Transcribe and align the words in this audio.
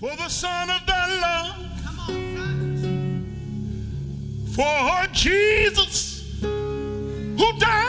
for 0.00 0.16
the 0.16 0.28
Son 0.30 0.70
of 0.70 0.86
thy 0.86 1.20
love. 1.20 1.56
For 4.54 5.06
Jesus, 5.12 6.40
who 6.40 7.52
died 7.58 7.79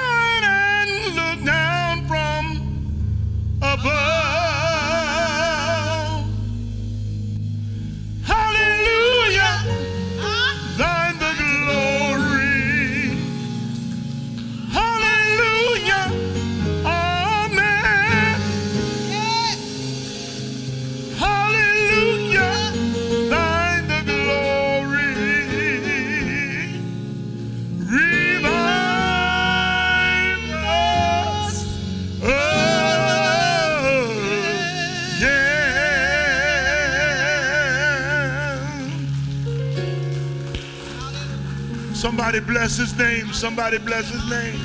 Somebody 42.31 42.53
bless 42.53 42.77
his 42.77 42.97
name. 42.97 43.33
Somebody 43.33 43.77
bless 43.77 44.09
his 44.09 44.29
name. 44.29 44.57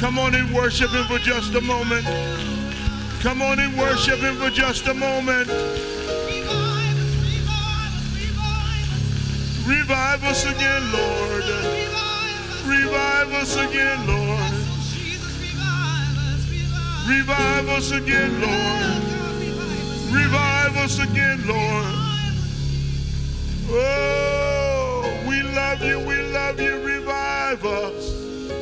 Come 0.00 0.18
on 0.18 0.34
and 0.34 0.52
worship 0.52 0.90
him 0.90 1.04
for 1.04 1.18
just 1.18 1.54
a 1.54 1.60
moment. 1.60 2.04
Come 3.20 3.40
on 3.40 3.60
and 3.60 3.78
worship 3.78 4.18
him 4.18 4.34
for 4.34 4.50
just 4.50 4.84
a 4.88 4.94
moment. 4.94 5.46
Revive 9.64 10.24
us 10.24 10.44
again, 10.44 10.92
Lord. 10.92 11.44
Revive 12.66 13.32
us 13.32 13.54
again, 13.54 14.04
Lord. 14.08 14.52
Revive 17.06 17.68
us 17.68 17.92
again, 17.92 18.40
Lord. 18.40 19.02
Revive 20.12 20.76
us 20.76 20.98
again, 20.98 21.46
Lord. 21.46 21.94
Oh, 23.70 25.24
we 25.28 25.42
love 25.42 25.80
you, 25.80 26.00
we 26.00 26.16
love 26.32 26.60
you. 26.60 26.87
Revive 27.48 27.64
us. 27.64 28.52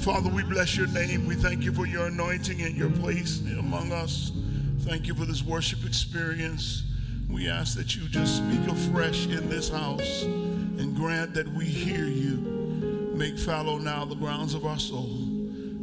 Father, 0.00 0.28
we 0.30 0.42
bless 0.42 0.76
your 0.76 0.88
name. 0.88 1.24
We 1.24 1.36
thank 1.36 1.62
you 1.62 1.72
for 1.72 1.86
your 1.86 2.06
anointing 2.06 2.60
and 2.62 2.74
your 2.74 2.90
place 2.90 3.40
among 3.56 3.92
us. 3.92 4.32
Thank 4.80 5.06
you 5.06 5.14
for 5.14 5.26
this 5.26 5.44
worship 5.44 5.84
experience. 5.86 6.82
We 7.28 7.48
ask 7.48 7.76
that 7.76 7.94
you 7.94 8.08
just 8.08 8.38
speak 8.38 8.66
afresh 8.66 9.26
in 9.26 9.48
this 9.48 9.68
house 9.68 10.22
and 10.24 10.96
grant 10.96 11.34
that 11.34 11.46
we 11.52 11.66
hear 11.66 12.06
you. 12.06 13.12
Make 13.14 13.38
fallow 13.38 13.78
now 13.78 14.04
the 14.04 14.16
grounds 14.16 14.54
of 14.54 14.66
our 14.66 14.78
soul, 14.78 15.18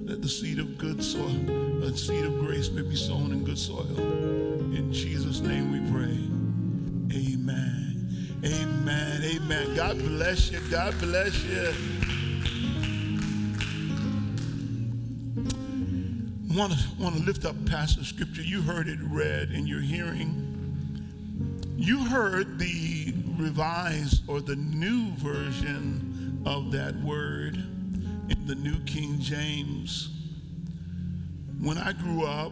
that 0.03 0.21
the 0.21 0.27
seed 0.27 0.59
of 0.59 0.77
good 0.77 1.01
soil, 1.01 1.83
a 1.83 1.95
seed 1.95 2.25
of 2.25 2.39
grace 2.39 2.69
may 2.69 2.81
be 2.81 2.97
sown 2.97 3.31
in 3.31 3.45
good 3.45 3.59
soil. 3.59 3.97
In 3.97 4.91
Jesus' 4.91 5.39
name 5.39 5.71
we 5.71 5.79
pray. 5.91 6.19
Amen. 7.17 7.76
Amen. 8.45 9.23
Amen. 9.23 9.75
God 9.75 9.97
bless 9.97 10.51
you. 10.51 10.59
God 10.69 10.97
bless 10.99 11.43
you. 11.43 11.73
want 16.57 16.73
to 16.73 16.79
want 16.99 17.15
to 17.15 17.21
lift 17.21 17.45
up 17.45 17.55
passage 17.67 18.09
scripture. 18.09 18.41
You 18.41 18.63
heard 18.63 18.87
it 18.87 18.97
read 19.03 19.51
in 19.51 19.67
your 19.67 19.81
hearing. 19.81 20.43
You 21.77 22.03
heard 22.03 22.57
the 22.57 23.13
revised 23.37 24.27
or 24.27 24.41
the 24.41 24.55
new 24.55 25.11
version 25.17 26.41
of 26.47 26.71
that 26.71 26.95
word 27.01 27.57
in 27.57 28.47
the 28.47 28.55
New 28.55 28.79
King 28.85 29.19
James. 29.19 30.09
When 31.59 31.77
I 31.77 31.93
grew 31.93 32.25
up, 32.25 32.51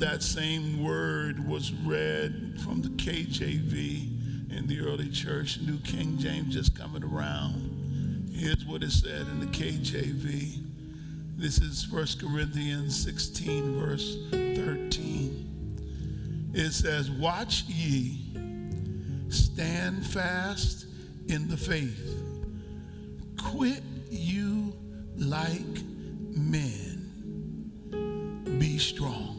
that 0.00 0.24
same 0.24 0.82
word 0.82 1.46
was 1.46 1.72
read 1.72 2.60
from 2.64 2.82
the 2.82 2.88
KJV 2.90 4.15
in 4.56 4.66
the 4.66 4.80
early 4.80 5.10
church. 5.10 5.60
New 5.60 5.78
King 5.80 6.16
James 6.18 6.54
just 6.54 6.74
coming 6.74 7.04
around. 7.04 8.30
Here's 8.32 8.64
what 8.64 8.82
it 8.82 8.90
said 8.90 9.22
in 9.22 9.40
the 9.40 9.46
KJV. 9.46 10.62
This 11.36 11.58
is 11.58 11.90
1 11.90 12.06
Corinthians 12.18 12.98
16, 13.04 13.78
verse 13.78 14.16
13. 14.30 16.50
It 16.54 16.72
says, 16.72 17.10
Watch 17.10 17.64
ye, 17.64 18.32
stand 19.28 20.06
fast 20.06 20.86
in 21.28 21.48
the 21.48 21.56
faith, 21.56 22.22
quit 23.50 23.82
you 24.10 24.72
like 25.16 25.82
men, 26.30 27.02
be 28.58 28.78
strong. 28.78 29.34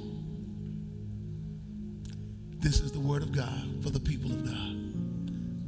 This 2.59 2.79
is 2.79 2.91
the 2.91 2.99
word 2.99 3.23
of 3.23 3.31
God 3.31 3.81
for 3.81 3.89
the 3.89 3.99
people 3.99 4.31
of 4.31 4.45
God. 4.45 4.87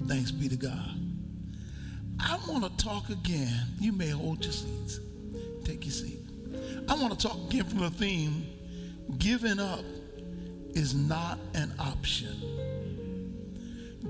Thanks 0.06 0.32
be 0.32 0.50
to 0.50 0.56
God. 0.56 0.96
I 2.20 2.40
want 2.48 2.64
to 2.66 2.84
talk 2.84 3.10
again. 3.10 3.68
You 3.80 3.92
may 3.92 4.10
hold 4.10 4.44
your 4.44 4.54
seats. 4.54 5.00
Take 5.64 5.86
your 5.86 5.94
seat. 5.94 6.20
I 6.88 6.96
want 6.96 7.18
to 7.18 7.28
talk 7.28 7.38
again 7.50 7.66
from 7.66 7.80
the 7.80 7.90
theme 7.92 8.46
giving 9.18 9.60
up 9.60 9.84
is 10.74 10.94
not 10.94 11.40
an 11.54 11.74
option. 11.80 12.36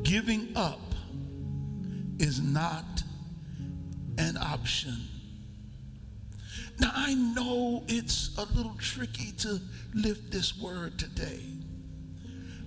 Giving 0.03 0.49
up 0.55 0.79
is 2.19 2.41
not 2.41 3.03
an 4.17 4.37
option. 4.37 4.95
Now, 6.79 6.91
I 6.93 7.13
know 7.13 7.83
it's 7.87 8.37
a 8.37 8.45
little 8.55 8.75
tricky 8.79 9.31
to 9.39 9.59
lift 9.93 10.31
this 10.31 10.57
word 10.57 10.97
today 10.97 11.41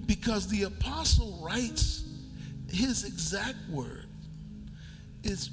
because 0.06 0.48
the 0.48 0.64
apostle 0.64 1.40
writes 1.42 2.04
his 2.72 3.04
exact 3.04 3.58
word 3.70 4.06
is 5.22 5.50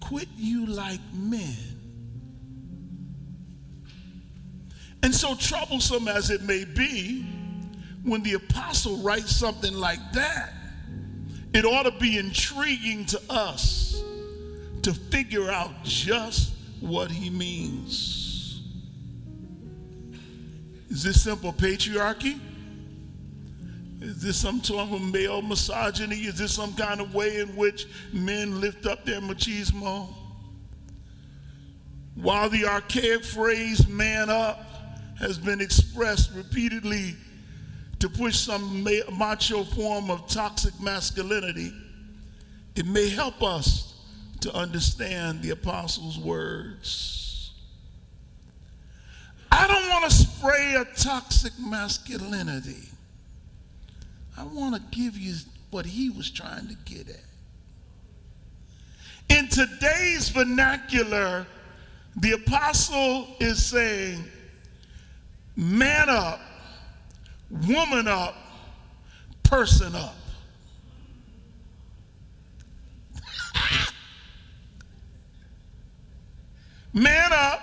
quit 0.00 0.28
you 0.36 0.66
like 0.66 1.00
men 1.12 1.74
And 5.04 5.14
so 5.14 5.34
troublesome 5.34 6.08
as 6.08 6.30
it 6.30 6.44
may 6.44 6.64
be, 6.64 7.26
when 8.04 8.22
the 8.22 8.32
apostle 8.32 8.96
writes 9.02 9.36
something 9.36 9.74
like 9.74 10.00
that, 10.12 10.54
it 11.52 11.66
ought 11.66 11.82
to 11.82 11.90
be 11.90 12.16
intriguing 12.16 13.04
to 13.06 13.20
us 13.28 14.02
to 14.80 14.94
figure 14.94 15.50
out 15.50 15.84
just 15.84 16.54
what 16.80 17.10
he 17.10 17.28
means. 17.28 18.62
Is 20.88 21.02
this 21.02 21.22
simple 21.22 21.52
patriarchy? 21.52 22.40
Is 24.04 24.20
this 24.20 24.36
some 24.36 24.62
sort 24.62 24.90
of 24.90 25.00
male 25.00 25.40
misogyny? 25.40 26.16
Is 26.26 26.36
this 26.36 26.52
some 26.52 26.74
kind 26.74 27.00
of 27.00 27.14
way 27.14 27.40
in 27.40 27.56
which 27.56 27.86
men 28.12 28.60
lift 28.60 28.84
up 28.84 29.06
their 29.06 29.20
machismo? 29.20 30.08
While 32.14 32.50
the 32.50 32.66
archaic 32.66 33.24
phrase 33.24 33.88
man 33.88 34.28
up 34.28 34.62
has 35.18 35.38
been 35.38 35.62
expressed 35.62 36.32
repeatedly 36.34 37.16
to 38.00 38.10
push 38.10 38.36
some 38.36 38.86
macho 39.16 39.64
form 39.64 40.10
of 40.10 40.26
toxic 40.28 40.78
masculinity, 40.80 41.72
it 42.76 42.84
may 42.84 43.08
help 43.08 43.42
us 43.42 43.94
to 44.40 44.54
understand 44.54 45.40
the 45.40 45.50
apostles' 45.50 46.18
words. 46.18 47.52
I 49.50 49.66
don't 49.66 49.88
want 49.88 50.04
to 50.04 50.10
spray 50.10 50.74
a 50.74 50.84
toxic 50.94 51.54
masculinity. 51.58 52.90
I 54.36 54.42
want 54.44 54.74
to 54.74 54.82
give 54.96 55.16
you 55.16 55.34
what 55.70 55.86
he 55.86 56.10
was 56.10 56.30
trying 56.30 56.68
to 56.68 56.74
get 56.84 57.08
at. 57.08 57.16
In 59.36 59.48
today's 59.48 60.28
vernacular, 60.28 61.46
the 62.16 62.32
apostle 62.32 63.28
is 63.40 63.64
saying, 63.64 64.24
man 65.56 66.08
up, 66.08 66.40
woman 67.50 68.06
up, 68.08 68.34
person 69.42 69.94
up. 69.94 70.16
man 76.92 77.32
up, 77.32 77.62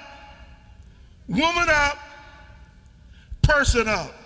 woman 1.28 1.68
up, 1.70 1.98
person 3.42 3.88
up. 3.88 4.21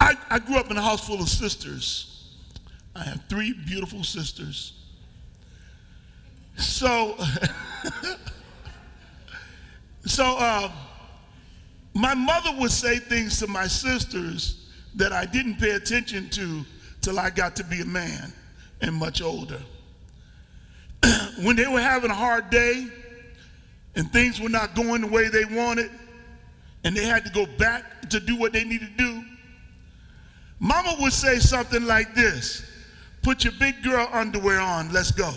I, 0.00 0.16
I 0.30 0.38
grew 0.38 0.56
up 0.56 0.70
in 0.70 0.76
a 0.76 0.82
house 0.82 1.06
full 1.06 1.20
of 1.20 1.28
sisters. 1.28 2.34
I 2.96 3.04
have 3.04 3.22
three 3.28 3.52
beautiful 3.52 4.02
sisters. 4.02 4.72
So, 6.56 7.16
so, 10.04 10.36
uh, 10.38 10.70
my 11.94 12.14
mother 12.14 12.50
would 12.58 12.70
say 12.70 12.98
things 12.98 13.38
to 13.40 13.46
my 13.46 13.66
sisters 13.66 14.68
that 14.94 15.12
I 15.12 15.26
didn't 15.26 15.56
pay 15.56 15.70
attention 15.70 16.28
to 16.30 16.64
till 17.00 17.18
I 17.18 17.30
got 17.30 17.56
to 17.56 17.64
be 17.64 17.80
a 17.80 17.84
man 17.84 18.32
and 18.80 18.94
much 18.94 19.22
older. 19.22 19.60
when 21.42 21.56
they 21.56 21.66
were 21.66 21.80
having 21.80 22.10
a 22.10 22.14
hard 22.14 22.50
day 22.50 22.86
and 23.96 24.12
things 24.12 24.40
were 24.40 24.48
not 24.48 24.74
going 24.74 25.00
the 25.02 25.06
way 25.06 25.28
they 25.28 25.44
wanted, 25.44 25.90
and 26.84 26.96
they 26.96 27.04
had 27.04 27.24
to 27.24 27.30
go 27.32 27.46
back 27.58 28.08
to 28.08 28.20
do 28.20 28.36
what 28.36 28.52
they 28.52 28.64
needed 28.64 28.96
to 28.96 29.04
do, 29.04 29.19
Mama 30.60 30.94
would 31.00 31.14
say 31.14 31.38
something 31.38 31.86
like 31.86 32.14
this 32.14 32.66
Put 33.22 33.44
your 33.44 33.54
big 33.58 33.82
girl 33.82 34.08
underwear 34.12 34.60
on, 34.60 34.92
let's 34.92 35.10
go. 35.10 35.32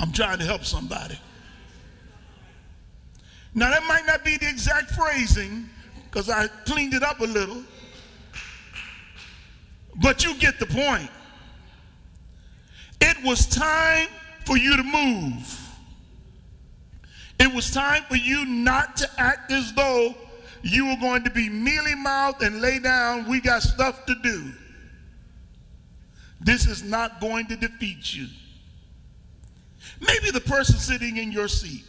I'm 0.00 0.12
trying 0.12 0.38
to 0.38 0.44
help 0.44 0.64
somebody. 0.64 1.18
Now, 3.54 3.70
that 3.70 3.84
might 3.86 4.04
not 4.06 4.24
be 4.24 4.36
the 4.36 4.48
exact 4.48 4.90
phrasing 4.90 5.68
because 6.04 6.28
I 6.28 6.48
cleaned 6.66 6.94
it 6.94 7.04
up 7.04 7.20
a 7.20 7.24
little, 7.24 7.62
but 10.02 10.24
you 10.24 10.34
get 10.34 10.58
the 10.58 10.66
point. 10.66 11.08
It 13.00 13.16
was 13.24 13.46
time 13.46 14.08
for 14.44 14.56
you 14.56 14.76
to 14.76 14.82
move. 14.82 15.63
It 17.44 17.52
was 17.52 17.70
time 17.70 18.04
for 18.04 18.16
you 18.16 18.46
not 18.46 18.96
to 18.96 19.10
act 19.18 19.52
as 19.52 19.74
though 19.74 20.14
you 20.62 20.86
were 20.86 20.96
going 20.96 21.24
to 21.24 21.30
be 21.30 21.50
mealy 21.50 21.94
mouthed 21.94 22.42
and 22.42 22.62
lay 22.62 22.78
down, 22.78 23.28
we 23.28 23.38
got 23.38 23.62
stuff 23.62 24.06
to 24.06 24.14
do. 24.22 24.50
This 26.40 26.66
is 26.66 26.82
not 26.82 27.20
going 27.20 27.46
to 27.48 27.56
defeat 27.56 28.14
you. 28.14 28.28
Maybe 30.00 30.30
the 30.30 30.40
person 30.40 30.76
sitting 30.76 31.18
in 31.18 31.32
your 31.32 31.48
seat, 31.48 31.84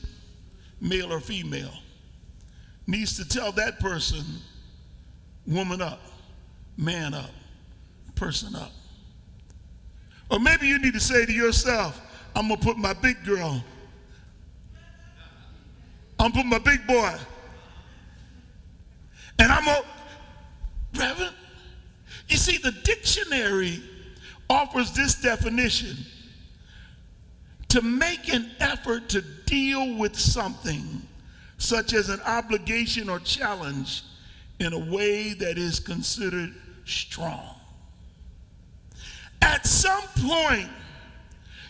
male 0.82 1.14
or 1.14 1.22
female, 1.22 1.72
needs 2.86 3.16
to 3.16 3.26
tell 3.26 3.54
that 3.54 3.80
person, 3.80 4.26
woman 5.48 5.82
up, 5.82 6.02
man 6.76 7.14
up, 7.14 7.32
person 8.16 8.58
up. 8.58 8.74
Or 10.30 10.38
maybe 10.38 10.68
you 10.68 10.80
need 10.80 10.96
to 10.96 11.00
say 11.00 11.26
to 11.26 11.32
yourself, 11.32 12.02
I'm 12.36 12.50
going 12.50 12.60
to 12.60 12.66
put 12.66 12.78
my 12.78 12.92
big 12.92 13.24
girl, 13.24 13.64
I'm 16.20 16.32
put 16.32 16.46
my 16.46 16.60
big 16.60 16.86
boy, 16.88 17.16
and 19.40 19.52
I'm 19.52 19.68
a 19.68 19.84
Reverend, 20.98 21.36
you 22.30 22.38
see, 22.38 22.58
the 22.58 22.72
dictionary 22.72 23.82
offers 24.50 24.92
this 24.94 25.16
definition 25.16 25.98
to 27.70 27.82
make 27.82 28.34
an 28.34 28.50
effort 28.60 29.10
to 29.10 29.22
deal 29.46 29.98
with 29.98 30.18
something 30.18 31.02
such 31.58 31.94
as 31.94 32.10
an 32.10 32.22
obligation 32.22 33.10
or 33.10 33.20
challenge 33.20 34.04
in 34.60 34.74
a 34.74 34.80
way 34.94 35.34
that 35.34 35.58
is 35.58 35.80
considered 35.80 36.54
strong. 36.86 37.56
At 39.42 39.66
some 39.66 40.04
point, 40.26 40.70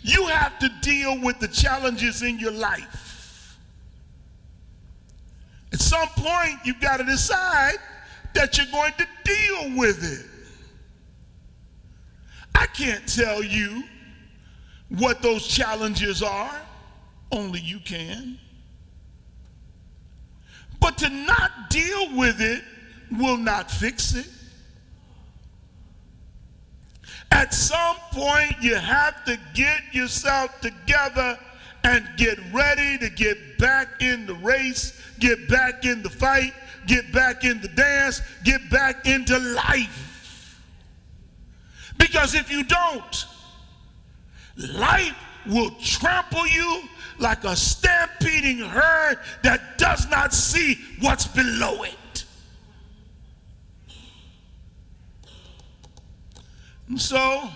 you 0.04 0.28
have 0.28 0.60
to 0.60 0.70
deal 0.82 1.20
with 1.22 1.40
the 1.40 1.48
challenges 1.48 2.22
in 2.22 2.38
your 2.38 2.52
life. 2.52 3.05
At 5.76 5.82
some 5.82 6.08
point, 6.16 6.60
you've 6.64 6.80
got 6.80 6.98
to 6.98 7.04
decide 7.04 7.76
that 8.34 8.58
you're 8.58 8.66
going 8.72 8.94
to 8.94 9.06
deal 9.26 9.78
with 9.78 10.06
it. 10.06 10.26
I 12.58 12.66
can't 12.68 13.06
tell 13.06 13.44
you 13.44 13.84
what 14.88 15.22
those 15.22 15.46
challenges 15.46 16.24
are, 16.24 16.62
only 17.30 17.60
you 17.60 17.80
can. 17.82 18.40
But 20.80 20.98
to 21.00 21.10
not 21.10 21.70
deal 21.70 22.16
with 22.16 22.40
it 22.40 22.64
will 23.12 23.36
not 23.36 23.70
fix 23.70 24.16
it. 24.16 24.30
At 27.32 27.54
some 27.54 27.98
point, 28.14 28.56
you 28.62 28.76
have 28.76 29.26
to 29.26 29.38
get 29.54 29.94
yourself 29.94 30.62
together 30.62 31.38
and 31.86 32.10
get 32.18 32.40
ready 32.52 32.98
to 32.98 33.10
get 33.12 33.60
back 33.60 34.02
in 34.02 34.26
the 34.26 34.34
race, 34.36 35.00
get 35.20 35.48
back 35.48 35.86
in 35.86 36.02
the 36.02 36.10
fight, 36.10 36.52
get 36.88 37.12
back 37.14 37.44
in 37.44 37.62
the 37.62 37.68
dance, 37.68 38.24
get 38.44 38.68
back 38.72 39.06
into 39.06 39.38
life. 39.38 40.60
Because 42.00 42.34
if 42.34 42.52
you 42.52 42.64
don't, 42.64 43.26
life 44.58 45.16
will 45.46 45.70
trample 45.80 46.48
you 46.48 46.82
like 47.20 47.44
a 47.44 47.56
stampeding 47.56 48.58
herd 48.58 49.20
that 49.44 49.78
does 49.78 50.10
not 50.10 50.34
see 50.34 50.80
what's 51.02 51.28
below 51.28 51.84
it. 51.84 52.26
And 56.88 57.00
so, 57.00 57.48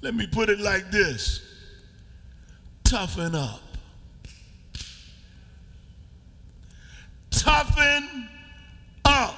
let 0.00 0.14
me 0.14 0.28
put 0.28 0.48
it 0.48 0.60
like 0.60 0.92
this 0.92 1.41
toughen 2.92 3.34
up. 3.34 3.62
Toughen 7.30 8.28
up. 9.06 9.34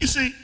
You 0.00 0.08
see, 0.08 0.34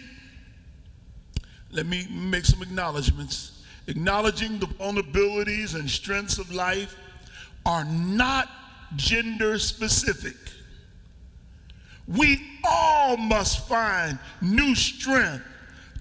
let 1.73 1.87
me 1.87 2.07
make 2.09 2.45
some 2.45 2.63
acknowledgments. 2.63 3.65
Acknowledging 3.89 4.61
the 4.61 4.67
vulnerabilities 4.67 5.75
and 5.75 5.91
strengths 5.91 6.39
of 6.39 6.53
life 6.55 6.95
are 7.67 7.85
not 7.85 8.49
gender 8.95 9.59
specific. 9.59 10.37
We 12.07 12.41
all 12.63 13.17
must 13.17 13.67
find 13.67 14.21
new 14.41 14.77
strength 14.77 15.43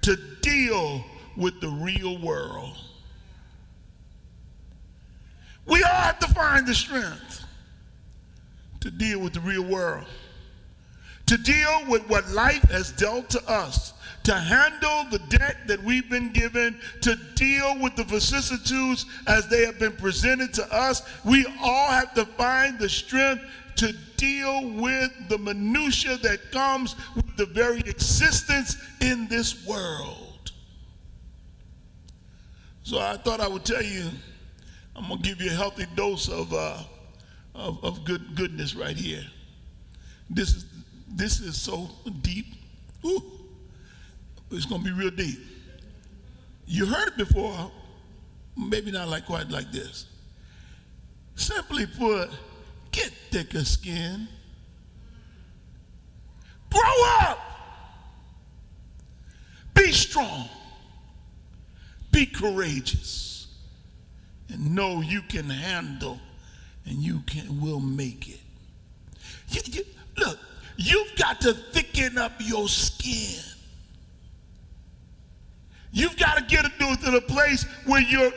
to 0.04 0.16
deal 0.42 1.04
with 1.36 1.60
the 1.62 1.70
real 1.70 2.18
world. 2.20 2.78
We 5.66 5.82
all 5.84 5.90
have 5.90 6.20
to 6.20 6.28
find 6.28 6.68
the 6.68 6.76
strength 6.76 7.46
to 8.82 8.92
deal 8.92 9.20
with 9.20 9.34
the 9.34 9.40
real 9.40 9.64
world, 9.64 10.06
to 11.28 11.38
deal 11.38 11.84
with 11.88 12.08
what 12.10 12.30
life 12.30 12.64
has 12.64 12.92
dealt 12.92 13.30
to 13.32 13.50
us 13.50 13.94
to 14.24 14.34
handle 14.34 15.06
the 15.12 15.20
debt 15.30 15.58
that 15.68 15.84
we've 15.84 16.10
been 16.10 16.32
given, 16.32 16.80
to 17.02 17.16
deal 17.36 17.78
with 17.80 17.96
the 17.96 18.04
vicissitudes 18.06 19.06
as 19.28 19.48
they 19.48 19.66
have 19.66 19.80
been 19.80 19.92
presented 19.94 20.54
to 20.54 20.74
us. 20.74 21.02
We 21.26 21.46
all 21.62 21.90
have 21.90 22.14
to 22.16 22.26
find 22.26 22.80
the 22.80 22.90
strength 22.90 23.44
to 23.76 23.94
deal 24.18 24.70
with 24.70 25.12
the 25.30 25.38
minutia 25.38 26.18
that 26.18 26.52
comes 26.52 26.96
with 27.16 27.36
the 27.36 27.46
very 27.48 27.80
existence 27.80 28.78
in 29.02 29.28
this 29.28 29.68
world. 29.68 30.33
So 32.84 33.00
I 33.00 33.18
thought 33.18 33.40
I 33.40 33.48
would 33.48 33.66
tell 33.66 33.82
you, 33.82 34.10
I'm 34.96 35.08
gonna 35.08 35.22
give 35.22 35.42
you 35.42 35.50
a 35.50 35.54
healthy 35.54 35.86
dose 35.96 36.30
of 36.30 36.54
uh, 36.54 36.84
of, 37.56 37.84
of 37.84 38.04
good 38.06 38.36
goodness 38.36 38.76
right 38.76 38.96
here. 38.96 39.24
This 40.30 40.50
is 40.56 40.66
this 41.08 41.40
is 41.40 41.60
so 41.60 41.90
deep. 42.22 42.48
Ooh 43.06 43.34
it's 44.54 44.66
going 44.66 44.84
to 44.84 44.86
be 44.86 44.94
real 44.94 45.12
deep. 45.12 45.40
You 46.66 46.86
heard 46.86 47.10
it 47.10 47.18
before, 47.18 47.72
maybe 48.56 48.92
not 48.92 49.10
like 49.10 49.26
quite 49.26 49.50
like 49.50 49.72
this. 49.72 50.06
Simply 51.36 51.86
put, 51.86 52.30
get 52.92 53.12
thicker 53.32 53.66
skin. 53.66 54.28
Grow 56.70 56.82
up. 57.22 57.40
Be 59.74 59.92
strong. 59.92 60.48
Be 62.14 62.26
courageous. 62.26 63.48
And 64.48 64.74
know 64.74 65.02
you 65.02 65.22
can 65.24 65.50
handle 65.50 66.20
and 66.86 66.98
you 66.98 67.22
can 67.26 67.60
will 67.60 67.82
make 67.82 68.30
it. 68.30 68.40
You, 69.50 69.62
you, 69.66 69.86
look, 70.18 70.40
you've 70.78 71.16
got 71.18 71.42
to 71.42 71.54
thicken 71.54 72.18
up 72.18 72.34
your 72.40 72.70
skin. 72.70 73.42
You've 75.92 76.18
got 76.18 76.38
to 76.38 76.44
get 76.44 76.66
it 76.66 76.72
to 77.04 77.12
the 77.12 77.22
place 77.22 77.66
where 77.86 78.02
you're, 78.02 78.32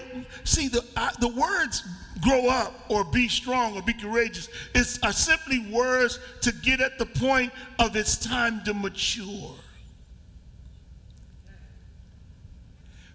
see, 0.45 0.69
the, 0.69 0.85
uh, 0.97 1.11
the 1.21 1.29
words 1.29 1.83
grow 2.21 2.49
up 2.49 2.75
or 2.89 3.05
be 3.05 3.29
strong 3.29 3.77
or 3.77 3.83
be 3.83 3.93
courageous 3.93 4.49
is, 4.75 4.99
are 5.03 5.13
simply 5.13 5.61
words 5.71 6.19
to 6.43 6.53
get 6.53 6.81
at 6.81 6.99
the 6.99 7.07
point 7.07 7.53
of 7.79 7.97
it's 7.97 8.17
time 8.17 8.63
to 8.65 8.75
mature. 8.75 9.55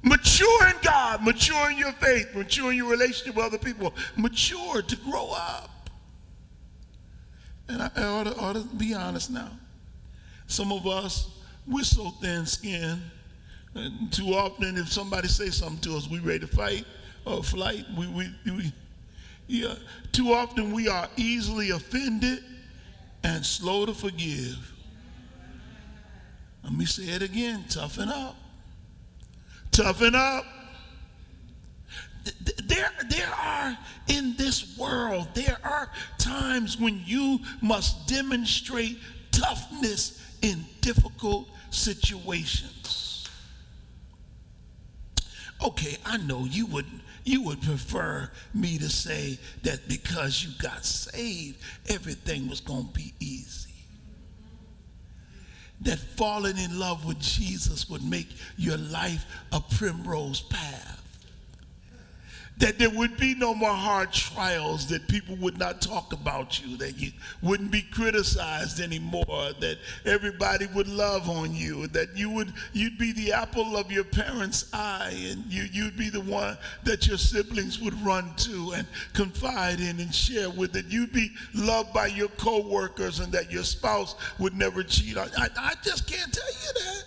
Mature 0.04 0.68
in 0.68 0.76
God, 1.12 1.24
mature 1.24 1.72
in 1.72 1.78
your 1.78 1.92
faith, 1.94 2.34
mature 2.36 2.72
in 2.72 2.78
your 2.78 2.90
relationship 2.90 3.36
with 3.36 3.46
other 3.46 3.58
people, 3.58 3.94
mature 4.16 4.82
to 4.82 4.96
grow 4.98 5.32
up. 5.36 5.90
And 7.68 7.82
I, 7.82 7.92
I 7.96 8.04
ought, 8.04 8.24
to, 8.26 8.36
ought 8.38 8.54
to 8.54 8.64
be 8.64 8.94
honest 8.94 9.30
now. 9.30 9.50
Some 10.48 10.72
of 10.72 10.86
us, 10.88 11.30
we're 11.68 11.84
so 11.84 12.10
thin 12.22 12.46
skinned 12.46 13.02
and 13.74 14.12
too 14.12 14.34
often, 14.34 14.78
if 14.78 14.92
somebody 14.92 15.28
says 15.28 15.56
something 15.56 15.80
to 15.80 15.96
us, 15.96 16.10
we 16.10 16.20
ready 16.20 16.40
to 16.40 16.48
fight. 16.48 16.86
or 17.26 17.44
flight. 17.44 17.86
We, 17.98 18.08
we, 18.08 18.30
we, 18.46 18.74
yeah. 19.48 19.76
Too 20.12 20.34
often 20.34 20.74
we 20.74 20.88
are 20.90 21.08
easily 21.16 21.70
offended 21.70 22.44
and 23.24 23.46
slow 23.46 23.86
to 23.86 23.94
forgive. 23.94 24.58
Let 26.64 26.74
me 26.74 26.86
say 26.86 27.04
it 27.04 27.22
again 27.22 27.66
toughen 27.70 28.10
up. 28.10 28.36
Toughen 29.72 30.16
up. 30.16 30.46
There, 32.66 32.92
there 33.10 33.34
are 33.34 33.78
in 34.08 34.36
this 34.38 34.78
world, 34.78 35.28
there 35.34 35.58
are 35.64 35.90
times 36.18 36.80
when 36.80 37.02
you 37.06 37.40
must 37.62 38.08
demonstrate 38.08 38.98
toughness 39.32 40.22
in 40.42 40.66
difficult 40.82 41.50
situations. 41.72 43.30
Okay, 45.64 45.98
I 46.06 46.18
know 46.18 46.46
you 46.46 46.66
would 46.68 46.86
you 47.24 47.44
would 47.44 47.62
prefer 47.62 48.32
me 48.54 48.80
to 48.80 48.90
say 48.90 49.38
that 49.62 49.88
because 49.88 50.44
you 50.44 50.50
got 50.60 50.84
saved, 50.84 51.60
everything 51.88 52.50
was 52.50 52.62
going 52.62 52.88
to 52.88 52.94
be 52.94 53.14
easy. 53.20 53.70
That 55.82 56.00
falling 56.00 56.58
in 56.58 56.80
love 56.80 57.06
with 57.06 57.20
Jesus 57.20 57.88
would 57.90 58.04
make 58.04 58.30
your 58.58 58.78
life 58.78 59.24
a 59.52 59.60
primrose 59.60 60.42
path 60.42 61.01
that 62.62 62.78
there 62.78 62.92
would 62.92 63.18
be 63.18 63.34
no 63.34 63.56
more 63.56 63.74
hard 63.74 64.14
trials, 64.14 64.88
that 64.88 65.08
people 65.08 65.36
would 65.38 65.58
not 65.58 65.82
talk 65.82 66.14
about 66.14 66.62
you, 66.62 66.78
that 66.78 66.98
you 67.00 67.12
wouldn't 67.42 67.72
be 67.72 67.82
criticized 67.82 68.80
anymore, 68.80 69.26
that 69.60 69.78
everybody 70.06 70.68
would 70.68 70.88
love 70.88 71.28
on 71.28 71.56
you, 71.56 71.88
that 71.88 72.16
you 72.16 72.30
would 72.30 72.54
you'd 72.72 73.00
be 73.00 73.14
the 73.14 73.34
apple 73.34 73.76
of 73.76 73.92
your 73.92 74.04
parents' 74.04 74.70
eye, 74.74 75.12
and 75.32 75.44
you, 75.48 75.64
you'd 75.72 75.98
be 75.98 76.12
the 76.12 76.22
one 76.22 76.56
that 76.84 77.08
your 77.08 77.18
siblings 77.18 77.80
would 77.82 78.00
run 78.04 78.32
to 78.36 78.74
and 78.76 78.86
confide 79.14 79.80
in 79.80 80.00
and 80.00 80.14
share 80.14 80.52
with, 80.52 80.72
that 80.72 80.86
you'd 80.86 81.12
be 81.12 81.32
loved 81.56 81.92
by 81.94 82.06
your 82.06 82.30
co-workers 82.30 83.20
and 83.20 83.34
that 83.34 83.52
your 83.52 83.64
spouse 83.64 84.16
would 84.38 84.54
never 84.54 84.84
cheat 84.84 85.18
on. 85.18 85.30
I, 85.36 85.50
I 85.58 85.74
just 85.84 86.08
can't 86.08 86.32
tell 86.32 86.48
you 86.48 86.74
that. 86.86 87.04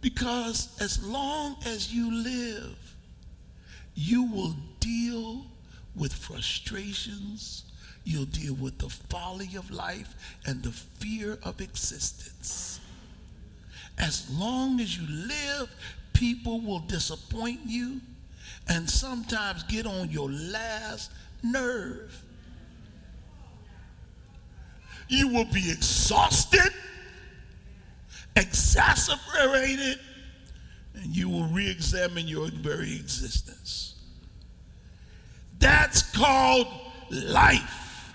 Because 0.00 0.76
as 0.80 1.04
long 1.04 1.56
as 1.66 1.92
you 1.92 2.12
live, 2.12 2.76
you 3.94 4.24
will 4.24 4.56
deal 4.78 5.44
with 5.94 6.12
frustrations, 6.12 7.64
you'll 8.04 8.24
deal 8.24 8.54
with 8.54 8.78
the 8.78 8.88
folly 8.88 9.56
of 9.56 9.70
life 9.70 10.14
and 10.46 10.62
the 10.62 10.70
fear 10.70 11.38
of 11.42 11.60
existence. 11.60 12.80
As 13.98 14.30
long 14.30 14.80
as 14.80 14.96
you 14.96 15.06
live, 15.06 15.70
people 16.14 16.60
will 16.60 16.78
disappoint 16.80 17.60
you 17.66 18.00
and 18.68 18.88
sometimes 18.88 19.62
get 19.64 19.86
on 19.86 20.10
your 20.10 20.30
last 20.30 21.10
nerve. 21.42 22.22
You 25.08 25.28
will 25.28 25.44
be 25.46 25.70
exhausted 25.70 26.72
exacerbated, 28.36 29.98
and 30.94 31.16
you 31.16 31.28
will 31.28 31.46
re 31.48 31.70
examine 31.70 32.26
your 32.26 32.48
very 32.48 32.94
existence. 32.96 33.94
That's 35.58 36.02
called 36.16 36.66
life. 37.10 38.14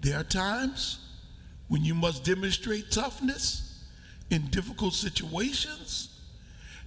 There 0.00 0.18
are 0.18 0.24
times 0.24 0.98
when 1.68 1.84
you 1.84 1.94
must 1.94 2.24
demonstrate 2.24 2.90
toughness 2.90 3.84
in 4.30 4.46
difficult 4.48 4.94
situations. 4.94 6.08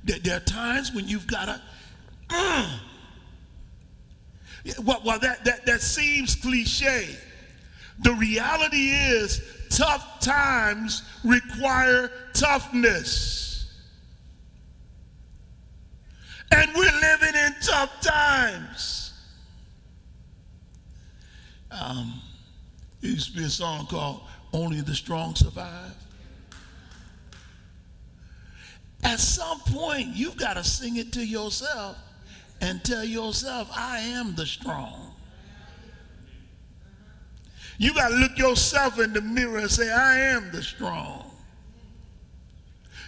There 0.04 0.38
are 0.38 0.42
times 0.42 0.94
when 0.94 1.08
you've 1.08 1.26
got 1.26 1.46
to. 1.46 1.62
Uh, 2.30 2.80
well, 4.84 5.20
that, 5.20 5.46
that, 5.46 5.66
that 5.66 5.82
seems 5.82 6.36
cliche. 6.36 7.16
The 8.00 8.14
reality 8.14 8.90
is, 8.90 9.42
tough 9.70 10.20
times 10.20 11.04
require 11.24 12.12
toughness. 12.34 13.74
And 16.52 16.72
we're 16.76 16.86
living 16.86 17.36
in 17.36 17.56
tough 17.62 18.02
times. 18.02 19.14
Um, 21.72 22.22
there 23.02 23.12
used 23.12 23.32
to 23.32 23.38
be 23.38 23.46
a 23.46 23.50
song 23.50 23.88
called 23.88 24.22
Only 24.54 24.82
the 24.82 24.96
Strong 24.96 25.36
Survive. 25.36 25.96
At 29.04 29.20
some 29.20 29.60
point, 29.60 30.16
you've 30.16 30.38
got 30.38 30.56
to 30.56 30.64
sing 30.64 30.98
it 30.98 31.12
to 31.14 31.26
yourself 31.26 31.98
and 32.62 32.84
tell 32.84 33.04
yourself, 33.04 33.70
I 33.76 34.00
am 34.00 34.36
the 34.36 34.46
strong. 34.46 35.15
You 37.78 37.94
got 37.94 38.10
to 38.10 38.16
look 38.16 38.38
yourself 38.38 39.00
in 39.00 39.14
the 39.14 39.22
mirror 39.22 39.58
and 39.60 39.70
say, 39.70 39.92
I 39.92 40.20
am 40.20 40.52
the 40.52 40.64
strong. 40.64 41.32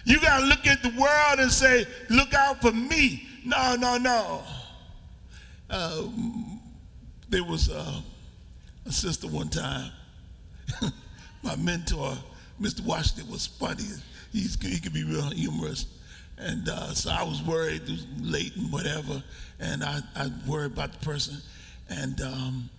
You 0.04 0.20
got 0.20 0.40
to 0.40 0.46
look 0.46 0.66
at 0.66 0.82
the 0.82 0.90
world 0.90 1.38
and 1.38 1.50
say, 1.50 1.86
look 2.08 2.34
out 2.34 2.60
for 2.60 2.72
me. 2.72 3.26
No, 3.44 3.76
no, 3.76 3.98
no. 3.98 4.42
Uh, 5.70 6.04
there 7.28 7.44
was 7.44 7.70
uh, 7.70 8.00
a 8.86 8.92
sister 8.92 9.26
one 9.26 9.48
time. 9.48 9.90
My 11.42 11.56
mentor, 11.56 12.16
Mr. 12.60 12.84
Washington, 12.84 13.30
was 13.30 13.46
funny. 13.46 13.84
He's, 14.32 14.60
he 14.60 14.78
could 14.80 14.92
be 14.92 15.04
real 15.04 15.30
humorous. 15.30 15.86
And 16.38 16.68
uh, 16.68 16.94
so 16.94 17.10
I 17.10 17.22
was 17.22 17.42
worried, 17.42 17.82
it 17.82 17.90
was 17.90 18.06
late 18.20 18.54
and 18.56 18.72
whatever, 18.72 19.22
and 19.58 19.82
I, 19.82 20.00
I 20.14 20.30
worried 20.46 20.72
about 20.72 20.92
the 20.92 21.04
person. 21.04 21.36
And 21.90 22.20
um, 22.20 22.70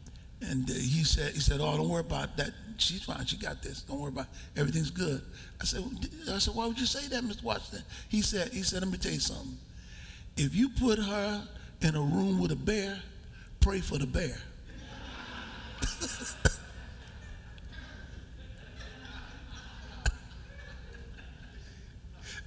and 0.41 0.69
uh, 0.69 0.73
he 0.73 1.03
said, 1.03 1.33
he 1.33 1.39
said, 1.39 1.59
oh, 1.61 1.75
don't 1.75 1.89
worry 1.89 2.01
about 2.01 2.37
that. 2.37 2.51
She's 2.77 3.03
fine. 3.03 3.25
She 3.25 3.35
got 3.35 3.61
this. 3.61 3.81
Don't 3.81 3.99
worry 3.99 4.09
about 4.09 4.27
it. 4.27 4.59
Everything's 4.59 4.89
good. 4.89 5.21
I 5.61 5.65
said, 5.65 5.83
I 6.31 6.37
said, 6.39 6.55
why 6.55 6.65
would 6.65 6.79
you 6.79 6.85
say 6.85 7.07
that, 7.09 7.23
Mr. 7.23 7.43
Washington? 7.43 7.83
He 8.07 8.21
said, 8.21 8.53
he 8.53 8.63
said, 8.63 8.81
let 8.81 8.91
me 8.91 8.97
tell 8.97 9.11
you 9.11 9.19
something. 9.19 9.57
If 10.37 10.55
you 10.55 10.69
put 10.69 10.97
her 10.97 11.43
in 11.81 11.95
a 11.95 12.01
room 12.01 12.39
with 12.39 12.51
a 12.51 12.55
bear, 12.55 12.97
pray 13.59 13.81
for 13.81 13.97
the 13.97 14.07
bear. 14.07 14.37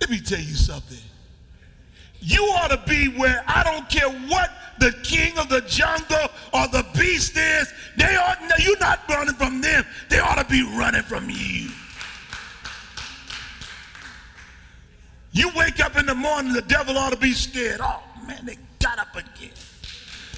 let 0.00 0.08
me 0.11 0.20
tell 0.20 0.40
you 0.40 0.54
something. 0.54 0.99
You 2.23 2.45
ought 2.45 2.71
to 2.71 2.81
be 2.88 3.09
where 3.09 3.43
I 3.49 3.64
don't 3.64 3.88
care 3.91 4.09
what 4.29 4.50
the 4.79 4.93
king 5.02 5.37
of 5.38 5.49
the 5.49 5.61
jungle 5.62 6.29
or 6.55 6.69
the 6.69 6.87
beast 6.95 7.37
is. 7.37 7.73
They 7.97 8.17
ought 8.17 8.38
you're 8.61 8.79
not 8.79 9.00
running 9.09 9.35
from 9.35 9.61
them. 9.61 9.85
They 10.09 10.21
ought 10.21 10.38
to 10.38 10.45
be 10.45 10.62
running 10.62 11.02
from 11.02 11.29
you. 11.29 11.71
You 15.33 15.50
wake 15.57 15.81
up 15.81 15.97
in 15.97 16.07
the 16.07 16.14
morning, 16.14 16.52
the 16.52 16.62
devil 16.62 16.97
ought 16.97 17.12
to 17.12 17.19
be 17.19 17.33
scared. 17.33 17.81
Oh 17.83 18.02
man, 18.26 18.47
they 18.47 18.57
got 18.79 19.00
up 19.00 19.17
again. 19.17 19.50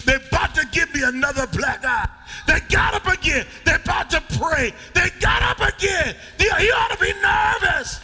They're 0.06 0.20
about 0.28 0.54
to 0.54 0.66
give 0.72 0.92
me 0.94 1.02
another 1.02 1.46
black 1.48 1.84
eye. 1.84 2.08
They 2.46 2.60
got 2.68 2.94
up 2.94 3.06
again. 3.06 3.46
They're 3.64 3.76
about 3.76 4.10
to 4.10 4.22
pray. 4.38 4.72
They 4.94 5.08
got 5.20 5.42
up 5.42 5.60
again. 5.60 6.14
He 6.38 6.70
ought 6.70 6.90
to 6.90 6.98
be 6.98 7.12
nervous. 7.20 8.00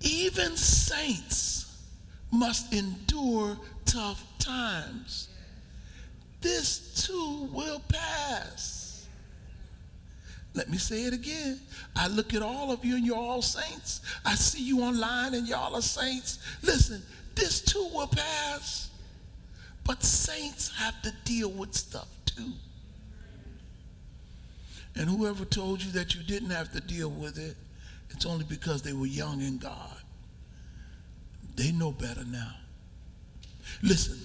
Even 0.00 0.56
saints 0.56 1.76
must 2.30 2.72
endure 2.72 3.56
tough 3.84 4.24
times. 4.38 5.28
This 6.40 7.04
too 7.06 7.48
will 7.52 7.80
pass. 7.88 9.06
Let 10.54 10.68
me 10.68 10.78
say 10.78 11.04
it 11.04 11.12
again. 11.12 11.60
I 11.94 12.08
look 12.08 12.34
at 12.34 12.42
all 12.42 12.72
of 12.72 12.84
you 12.84 12.96
and 12.96 13.06
you're 13.06 13.16
all 13.16 13.42
saints. 13.42 14.00
I 14.24 14.34
see 14.34 14.62
you 14.62 14.80
online 14.80 15.34
and 15.34 15.46
y'all 15.46 15.76
are 15.76 15.82
saints. 15.82 16.38
Listen, 16.62 17.02
this 17.34 17.60
too 17.60 17.88
will 17.94 18.08
pass. 18.08 18.90
But 19.84 20.02
saints 20.02 20.70
have 20.76 21.00
to 21.02 21.12
deal 21.24 21.50
with 21.50 21.74
stuff 21.74 22.08
too. 22.24 22.52
And 24.96 25.08
whoever 25.08 25.44
told 25.44 25.82
you 25.82 25.92
that 25.92 26.14
you 26.14 26.22
didn't 26.22 26.50
have 26.50 26.72
to 26.72 26.80
deal 26.80 27.10
with 27.10 27.38
it, 27.38 27.56
it's 28.10 28.26
only 28.26 28.44
because 28.44 28.82
they 28.82 28.92
were 28.92 29.06
young 29.06 29.40
in 29.40 29.58
God. 29.58 29.96
They 31.56 31.72
know 31.72 31.92
better 31.92 32.24
now. 32.24 32.54
Listen, 33.82 34.18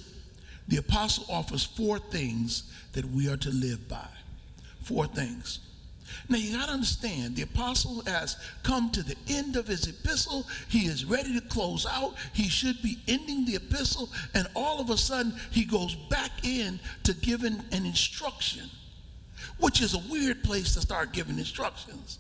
the 0.68 0.78
apostle 0.78 1.26
offers 1.30 1.64
four 1.64 2.00
things 2.00 2.72
that 2.94 3.06
we 3.06 3.30
are 3.30 3.38
to 3.38 3.50
live 3.50 3.88
by. 3.88 4.08
Four 4.84 5.08
things. 5.08 5.60
Now 6.30 6.38
you 6.38 6.58
got 6.58 6.68
to 6.68 6.74
understand, 6.74 7.36
the 7.36 7.44
apostle 7.44 8.04
has 8.06 8.38
come 8.64 8.90
to 8.92 9.04
the 9.04 9.16
end 9.28 9.56
of 9.56 9.68
his 9.68 9.88
epistle. 9.88 10.46
He 10.70 10.86
is 10.86 11.06
ready 11.06 11.34
to 11.40 11.48
close 11.48 11.86
out. 11.86 12.16
He 12.34 12.48
should 12.48 12.82
be 12.82 13.00
ending 13.08 13.46
the 13.46 13.56
epistle, 13.56 14.10
and 14.34 14.48
all 14.56 14.80
of 14.80 14.90
a 14.90 14.98
sudden 14.98 15.34
he 15.52 15.66
goes 15.66 15.96
back 16.10 16.32
in 16.44 16.80
to 17.04 17.14
giving 17.14 17.60
an 17.72 17.86
instruction, 17.86 18.70
which 19.60 19.82
is 19.82 19.94
a 19.94 20.12
weird 20.12 20.44
place 20.44 20.74
to 20.74 20.82
start 20.82 21.12
giving 21.12 21.38
instructions. 21.38 22.20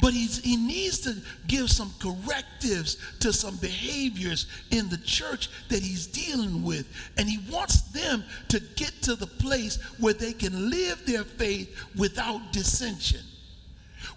But 0.00 0.12
he's, 0.12 0.42
he 0.42 0.56
needs 0.56 1.00
to 1.00 1.16
give 1.48 1.70
some 1.70 1.92
correctives 1.98 2.96
to 3.20 3.32
some 3.32 3.56
behaviors 3.56 4.46
in 4.70 4.88
the 4.88 4.98
church 4.98 5.50
that 5.68 5.82
he's 5.82 6.06
dealing 6.06 6.62
with. 6.62 6.86
And 7.16 7.28
he 7.28 7.38
wants 7.50 7.82
them 7.82 8.24
to 8.48 8.60
get 8.76 8.92
to 9.02 9.16
the 9.16 9.26
place 9.26 9.76
where 9.98 10.14
they 10.14 10.32
can 10.32 10.70
live 10.70 11.04
their 11.04 11.24
faith 11.24 11.76
without 11.96 12.52
dissension 12.52 13.20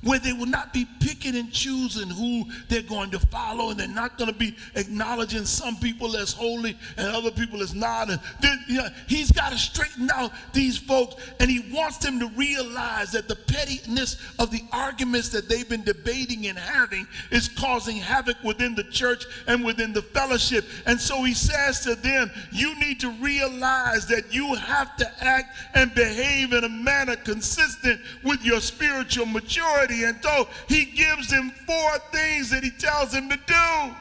where 0.04 0.20
they 0.20 0.34
will 0.34 0.48
not 0.48 0.74
be 0.74 0.88
picking 1.00 1.36
and 1.36 1.52
choosing 1.52 2.10
who 2.10 2.46
they're 2.70 2.82
going 2.82 3.12
to 3.12 3.20
follow, 3.20 3.70
and 3.70 3.80
they're 3.80 3.88
not 3.88 4.18
going 4.18 4.32
to 4.32 4.38
be 4.38 4.56
acknowledging 4.76 5.46
some 5.46 5.76
people 5.78 6.16
as 6.18 6.34
holy 6.34 6.78
and 6.98 7.08
other 7.16 7.32
people 7.32 7.62
as 7.62 7.74
not. 7.74 8.10
And 8.10 8.20
you 8.68 8.78
know, 8.78 8.90
he's 9.08 9.32
got 9.32 9.52
to 9.52 9.58
straighten 9.58 10.10
out 10.14 10.32
these 10.54 10.78
folks, 10.78 11.16
and 11.40 11.50
he 11.50 11.72
wants 11.74 11.98
them 11.98 12.20
to 12.20 12.28
realize 12.30 13.12
that 13.12 13.28
the 13.28 13.36
pettiness 13.36 14.18
of 14.40 14.52
the 14.52 14.62
arguments 14.72 15.30
that 15.30 15.48
they've 15.48 15.68
been 15.68 15.84
debating 15.84 16.48
and 16.48 16.58
having 16.58 17.08
is 17.32 17.48
causing 17.48 17.98
havoc 17.98 18.42
within 18.44 18.76
the 18.76 18.84
church 18.86 19.26
and 19.48 19.64
within 19.64 19.94
the 19.94 20.02
fellowship. 20.02 20.66
And 20.86 21.00
so 21.00 21.24
he 21.24 21.34
says 21.34 21.82
to 21.82 21.96
them, 21.96 22.32
You 22.52 22.78
need 22.80 23.00
to 23.02 23.12
realize 23.22 24.08
that 24.08 24.34
you 24.34 24.56
have 24.56 24.96
to 24.98 25.24
act 25.24 25.56
and 25.76 25.94
behave 25.94 26.54
in 26.54 26.64
a 26.64 26.70
manner 26.70 27.16
consistent 27.16 28.02
with 28.24 28.44
your 28.44 28.60
spiritual 28.60 29.26
maturity 29.26 29.91
and 29.92 30.18
so 30.22 30.48
he 30.68 30.86
gives 30.86 31.30
them 31.30 31.52
four 31.66 31.98
things 32.12 32.50
that 32.50 32.64
he 32.64 32.72
tells 32.72 33.12
them 33.12 33.30
to 33.30 33.38
do. 33.38 33.96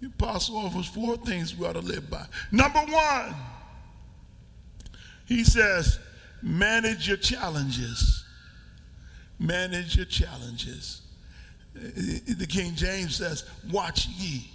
The 0.00 0.08
apostle 0.08 0.56
offers 0.56 0.86
four 0.86 1.16
things 1.16 1.56
we 1.56 1.66
ought 1.66 1.74
to 1.74 1.80
live 1.80 2.10
by. 2.10 2.26
Number 2.50 2.80
one, 2.80 3.34
he 5.26 5.44
says, 5.44 5.98
manage 6.42 7.06
your 7.06 7.16
challenges. 7.16 8.24
Manage 9.38 9.96
your 9.96 10.06
challenges. 10.06 11.02
The 11.74 12.46
King 12.48 12.74
James 12.74 13.16
says, 13.16 13.44
watch 13.70 14.06
ye. 14.08 14.50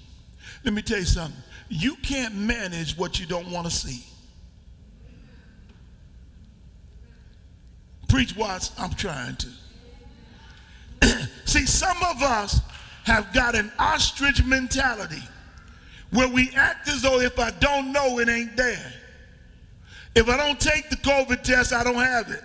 Let 0.64 0.74
me 0.74 0.82
tell 0.82 1.00
you 1.00 1.06
something. 1.06 1.42
You 1.70 1.96
can't 1.98 2.36
manage 2.36 2.98
what 2.98 3.20
you 3.20 3.26
don't 3.26 3.50
want 3.52 3.68
to 3.68 3.72
see. 3.72 4.04
Preach 8.08 8.36
Watts, 8.36 8.72
I'm 8.78 8.94
trying 8.94 9.38
to. 9.38 9.48
See, 11.46 11.66
some 11.66 11.98
of 12.04 12.22
us 12.24 12.62
have 13.04 13.34
got 13.34 13.56
an 13.56 13.72
ostrich 13.80 14.44
mentality 14.44 15.22
where 16.12 16.28
we 16.28 16.52
act 16.56 16.88
as 16.88 17.02
though 17.02 17.20
if 17.20 17.40
I 17.40 17.52
don't 17.52 17.92
know, 17.92 18.20
it 18.20 18.30
ain't 18.30 18.56
there. 18.56 18.94
If 20.16 20.30
I 20.30 20.38
don't 20.38 20.60
take 20.60 20.90
the 20.90 20.96
COVID 20.98 21.44
test, 21.44 21.74
I 21.74 21.84
don't 21.84 21.96
have 21.96 22.32
it. 22.32 22.44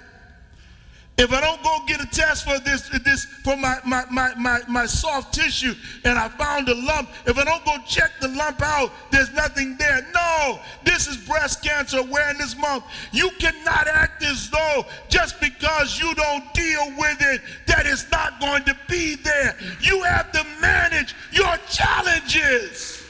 If 1.22 1.32
I 1.32 1.40
don't 1.40 1.62
go 1.62 1.78
get 1.86 2.02
a 2.02 2.06
test 2.06 2.42
for 2.44 2.58
this, 2.58 2.88
this 3.04 3.26
for 3.26 3.56
my, 3.56 3.78
my, 3.86 4.04
my, 4.10 4.34
my, 4.34 4.60
my 4.66 4.86
soft 4.86 5.32
tissue 5.32 5.72
and 6.04 6.18
I 6.18 6.28
found 6.28 6.68
a 6.68 6.74
lump, 6.74 7.10
if 7.26 7.38
I 7.38 7.44
don't 7.44 7.64
go 7.64 7.76
check 7.86 8.10
the 8.20 8.26
lump 8.26 8.60
out, 8.60 8.90
there's 9.12 9.32
nothing 9.32 9.76
there. 9.76 10.04
No, 10.12 10.58
this 10.82 11.06
is 11.06 11.16
breast 11.16 11.62
cancer 11.62 11.98
awareness 11.98 12.58
month. 12.58 12.82
You 13.12 13.30
cannot 13.38 13.86
act 13.86 14.24
as 14.24 14.50
though 14.50 14.84
just 15.08 15.40
because 15.40 15.96
you 15.96 16.12
don't 16.16 16.52
deal 16.54 16.92
with 16.98 17.18
it, 17.20 17.40
that 17.66 17.86
it's 17.86 18.10
not 18.10 18.40
going 18.40 18.64
to 18.64 18.76
be 18.88 19.14
there. 19.14 19.56
You 19.80 20.02
have 20.02 20.32
to 20.32 20.44
manage 20.60 21.14
your 21.30 21.56
challenges. 21.68 23.01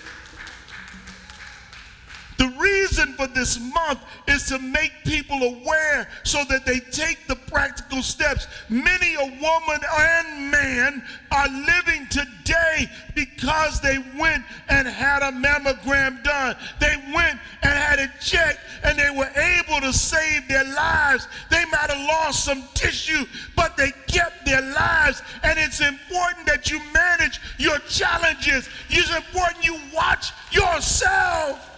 The 2.38 2.48
reason 2.58 3.14
for 3.14 3.26
this 3.26 3.60
month 3.60 4.00
is 4.26 4.46
to 4.46 4.58
make 4.58 4.92
people 5.04 5.42
aware 5.42 6.08
so 6.24 6.44
that 6.48 6.64
they 6.64 6.80
take 6.80 7.26
the 7.26 7.36
practical 7.36 8.02
steps. 8.02 8.46
Many 8.68 9.14
a 9.14 9.24
woman 9.40 9.80
and 9.98 10.50
man 10.50 11.04
are 11.30 11.48
living 11.48 12.06
today 12.08 12.90
because 13.14 13.80
they 13.80 13.98
went 14.18 14.44
and 14.68 14.88
had 14.88 15.22
a 15.22 15.32
mammogram 15.32 16.22
done. 16.24 16.56
They 16.80 16.96
went 17.14 17.38
and 17.62 17.72
had 17.72 17.98
it 17.98 18.10
checked 18.20 18.60
and 18.84 18.98
they 18.98 19.10
were 19.10 19.30
able 19.36 19.80
to 19.80 19.92
save 19.92 20.48
their 20.48 20.64
lives. 20.64 21.28
They 21.50 21.64
might 21.66 21.90
have 21.90 22.08
lost 22.08 22.44
some 22.44 22.64
tissue, 22.74 23.24
but 23.56 23.76
they 23.76 23.92
kept 24.06 24.44
their 24.46 24.62
lives. 24.62 25.22
And 25.42 25.58
it's 25.58 25.80
important 25.80 26.46
that 26.46 26.70
you 26.70 26.80
manage 26.92 27.40
your 27.58 27.78
challenges. 27.80 28.68
It's 28.88 29.14
important 29.14 29.64
you 29.64 29.78
watch 29.94 30.32
yourself. 30.50 31.71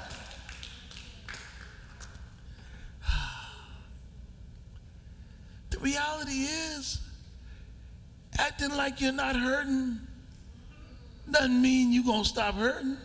Reality 5.80 6.46
is, 6.76 7.00
acting 8.38 8.70
like 8.70 9.00
you're 9.00 9.12
not 9.12 9.37
hurting 9.37 9.98
doesn't 11.30 11.62
mean 11.62 11.92
you're 11.92 12.04
going 12.04 12.22
to 12.22 12.28
stop 12.28 12.54
hurting. 12.54 12.96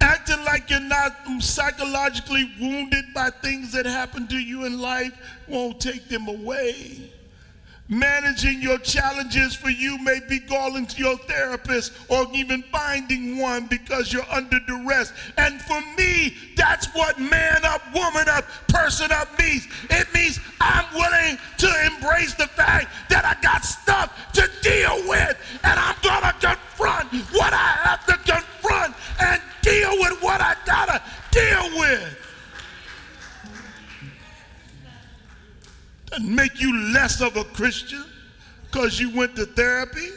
Acting 0.00 0.44
like 0.44 0.68
you're 0.68 0.80
not 0.80 1.12
psychologically 1.38 2.50
wounded 2.60 3.04
by 3.14 3.30
things 3.30 3.72
that 3.72 3.86
happen 3.86 4.26
to 4.28 4.36
you 4.36 4.64
in 4.64 4.80
life 4.80 5.12
won't 5.48 5.80
take 5.80 6.08
them 6.08 6.26
away. 6.26 7.12
Managing 7.92 8.62
your 8.62 8.78
challenges 8.78 9.54
for 9.54 9.68
you 9.68 9.98
may 9.98 10.18
be 10.26 10.40
calling 10.40 10.86
to 10.86 10.96
your 10.96 11.18
therapist 11.18 11.92
or 12.08 12.26
even 12.32 12.62
finding 12.72 13.36
one 13.36 13.66
because 13.66 14.10
you're 14.10 14.24
under 14.30 14.58
duress. 14.60 15.12
And 15.36 15.60
for 15.60 15.78
me, 15.98 16.34
that's 16.56 16.86
what 16.94 17.18
man 17.20 17.66
up, 17.66 17.82
woman 17.94 18.30
up, 18.30 18.46
person 18.68 19.12
up 19.12 19.38
means. 19.38 19.68
It 19.90 20.06
means 20.14 20.40
I'm 20.58 20.86
willing 20.94 21.36
to 21.58 21.84
embrace 21.84 22.32
the 22.32 22.46
fact 22.46 22.88
that 23.10 23.26
I 23.26 23.38
got 23.42 23.62
stuff 23.62 24.32
to 24.32 24.48
deal 24.62 25.06
with 25.06 25.36
and 25.62 25.78
I'm 25.78 25.96
going 26.02 26.22
to 26.22 26.34
confront 26.40 27.12
what 27.34 27.52
I 27.52 27.76
have 27.84 28.06
to 28.06 28.14
confront 28.32 28.94
and 29.20 29.42
deal 29.60 29.90
with 29.98 30.22
what 30.22 30.40
I 30.40 30.56
got 30.64 30.86
to 30.88 31.02
deal 31.30 31.78
with. 31.78 32.21
Doesn't 36.12 36.34
make 36.34 36.60
you 36.60 36.92
less 36.92 37.22
of 37.22 37.38
a 37.38 37.44
Christian 37.44 38.04
because 38.66 39.00
you 39.00 39.16
went 39.16 39.34
to 39.36 39.46
therapy. 39.46 40.10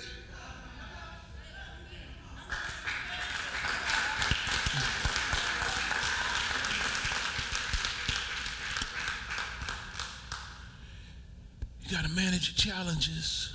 You 11.81 11.91
got 11.91 12.03
to 12.03 12.11
manage 12.13 12.49
your 12.49 12.73
challenges. 12.73 13.53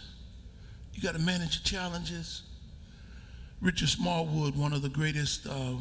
You 0.95 1.03
got 1.03 1.13
to 1.13 1.21
manage 1.21 1.57
your 1.57 1.81
challenges. 1.81 2.45
Richard 3.61 3.91
Smallwood, 3.91 4.57
one 4.57 4.73
of 4.73 4.81
the 4.81 4.89
greatest 4.89 5.47
uh, 5.47 5.75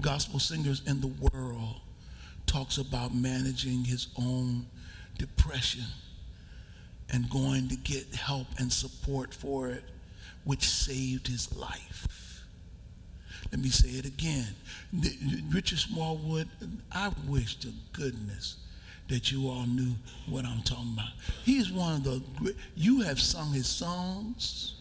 gospel 0.00 0.38
singers 0.38 0.80
in 0.86 1.00
the 1.00 1.08
world, 1.08 1.80
talks 2.46 2.78
about 2.78 3.12
managing 3.12 3.82
his 3.82 4.06
own 4.16 4.66
depression 5.18 5.82
and 7.14 7.30
going 7.30 7.68
to 7.68 7.76
get 7.76 8.12
help 8.12 8.48
and 8.58 8.72
support 8.72 9.32
for 9.32 9.68
it, 9.68 9.84
which 10.42 10.68
saved 10.68 11.28
his 11.28 11.54
life. 11.56 12.44
Let 13.52 13.60
me 13.60 13.68
say 13.68 13.90
it 13.90 14.04
again. 14.04 14.48
Richard 15.52 15.78
Smallwood, 15.78 16.48
I 16.90 17.12
wish 17.28 17.54
to 17.60 17.68
goodness 17.92 18.56
that 19.06 19.30
you 19.30 19.48
all 19.48 19.64
knew 19.64 19.92
what 20.28 20.44
I'm 20.44 20.62
talking 20.62 20.94
about. 20.94 21.10
He's 21.44 21.70
one 21.70 21.94
of 21.94 22.04
the 22.04 22.20
great, 22.36 22.56
you 22.74 23.02
have 23.02 23.20
sung 23.20 23.52
his 23.52 23.68
songs. 23.68 24.74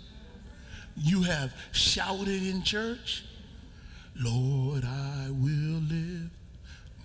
You 0.98 1.22
have 1.22 1.54
shouted 1.72 2.30
in 2.30 2.64
church. 2.64 3.26
Lord, 4.20 4.86
I 4.86 5.28
will 5.30 5.82
live 5.82 6.32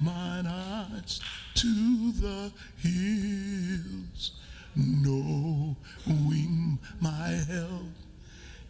mine 0.00 0.46
eyes 0.46 1.20
to 1.56 2.12
the 2.12 2.50
hills 2.78 4.37
knowing 4.78 6.78
my 7.00 7.28
help 7.48 7.82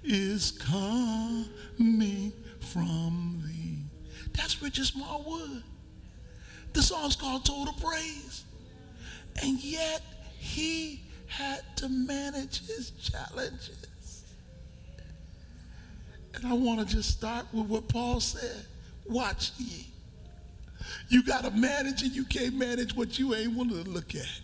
is 0.03 0.53
coming 0.53 2.33
from 2.61 3.43
thee. 3.45 3.79
That's 4.33 4.63
Richard 4.63 4.87
Smallwood. 4.87 5.63
The 6.73 6.83
song's 6.83 7.17
called 7.17 7.45
Total 7.45 7.75
Praise. 7.75 8.45
And 9.43 9.63
yet 9.63 10.03
he 10.39 11.03
had 11.27 11.61
to 11.77 11.89
manage 11.89 12.67
his 12.67 12.91
challenges. 12.93 14.25
And 16.35 16.47
I 16.47 16.55
want 16.55 16.81
to 16.81 16.87
just 16.87 17.11
start 17.11 17.47
with 17.53 17.67
what 17.67 17.89
Paul 17.89 18.21
said. 18.21 18.65
Watch 19.07 19.53
ye. 19.59 19.87
You 21.09 21.23
got 21.23 21.45
to 21.45 21.51
manage 21.51 22.03
and 22.03 22.13
you 22.13 22.25
can't 22.25 22.55
manage 22.55 22.95
what 22.95 23.19
you 23.19 23.35
ain't 23.35 23.55
willing 23.55 23.85
to 23.85 23.91
look 23.91 24.15
at. 24.15 24.41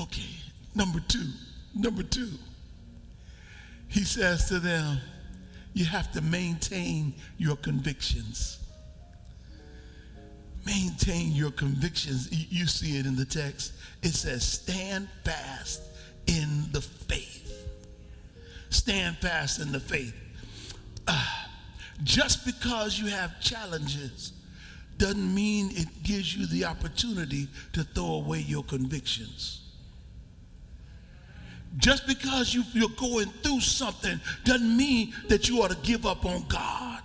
Okay, 0.00 0.30
number 0.74 1.00
two. 1.08 1.26
Number 1.74 2.02
two. 2.02 2.30
He 3.88 4.04
says 4.04 4.48
to 4.48 4.58
them, 4.58 4.98
you 5.74 5.84
have 5.84 6.10
to 6.12 6.20
maintain 6.22 7.14
your 7.38 7.56
convictions. 7.56 8.58
Maintain 10.64 11.32
your 11.32 11.50
convictions. 11.50 12.28
You 12.50 12.66
see 12.66 12.98
it 12.98 13.06
in 13.06 13.16
the 13.16 13.24
text. 13.24 13.72
It 14.02 14.14
says, 14.14 14.46
stand 14.46 15.08
fast 15.24 15.82
in 16.26 16.66
the 16.72 16.80
faith. 16.80 17.68
Stand 18.70 19.16
fast 19.18 19.60
in 19.60 19.72
the 19.72 19.80
faith. 19.80 20.14
Uh, 21.06 21.26
just 22.04 22.46
because 22.46 22.98
you 22.98 23.06
have 23.06 23.40
challenges 23.40 24.32
doesn't 24.98 25.34
mean 25.34 25.70
it 25.72 25.88
gives 26.02 26.36
you 26.36 26.46
the 26.46 26.64
opportunity 26.64 27.48
to 27.72 27.82
throw 27.82 28.14
away 28.14 28.40
your 28.40 28.62
convictions. 28.64 29.59
Just 31.76 32.06
because 32.06 32.52
you, 32.54 32.64
you're 32.72 32.88
going 32.90 33.28
through 33.42 33.60
something 33.60 34.20
doesn't 34.44 34.76
mean 34.76 35.14
that 35.28 35.48
you 35.48 35.62
ought 35.62 35.70
to 35.70 35.76
give 35.78 36.04
up 36.06 36.24
on 36.24 36.44
God. 36.48 37.02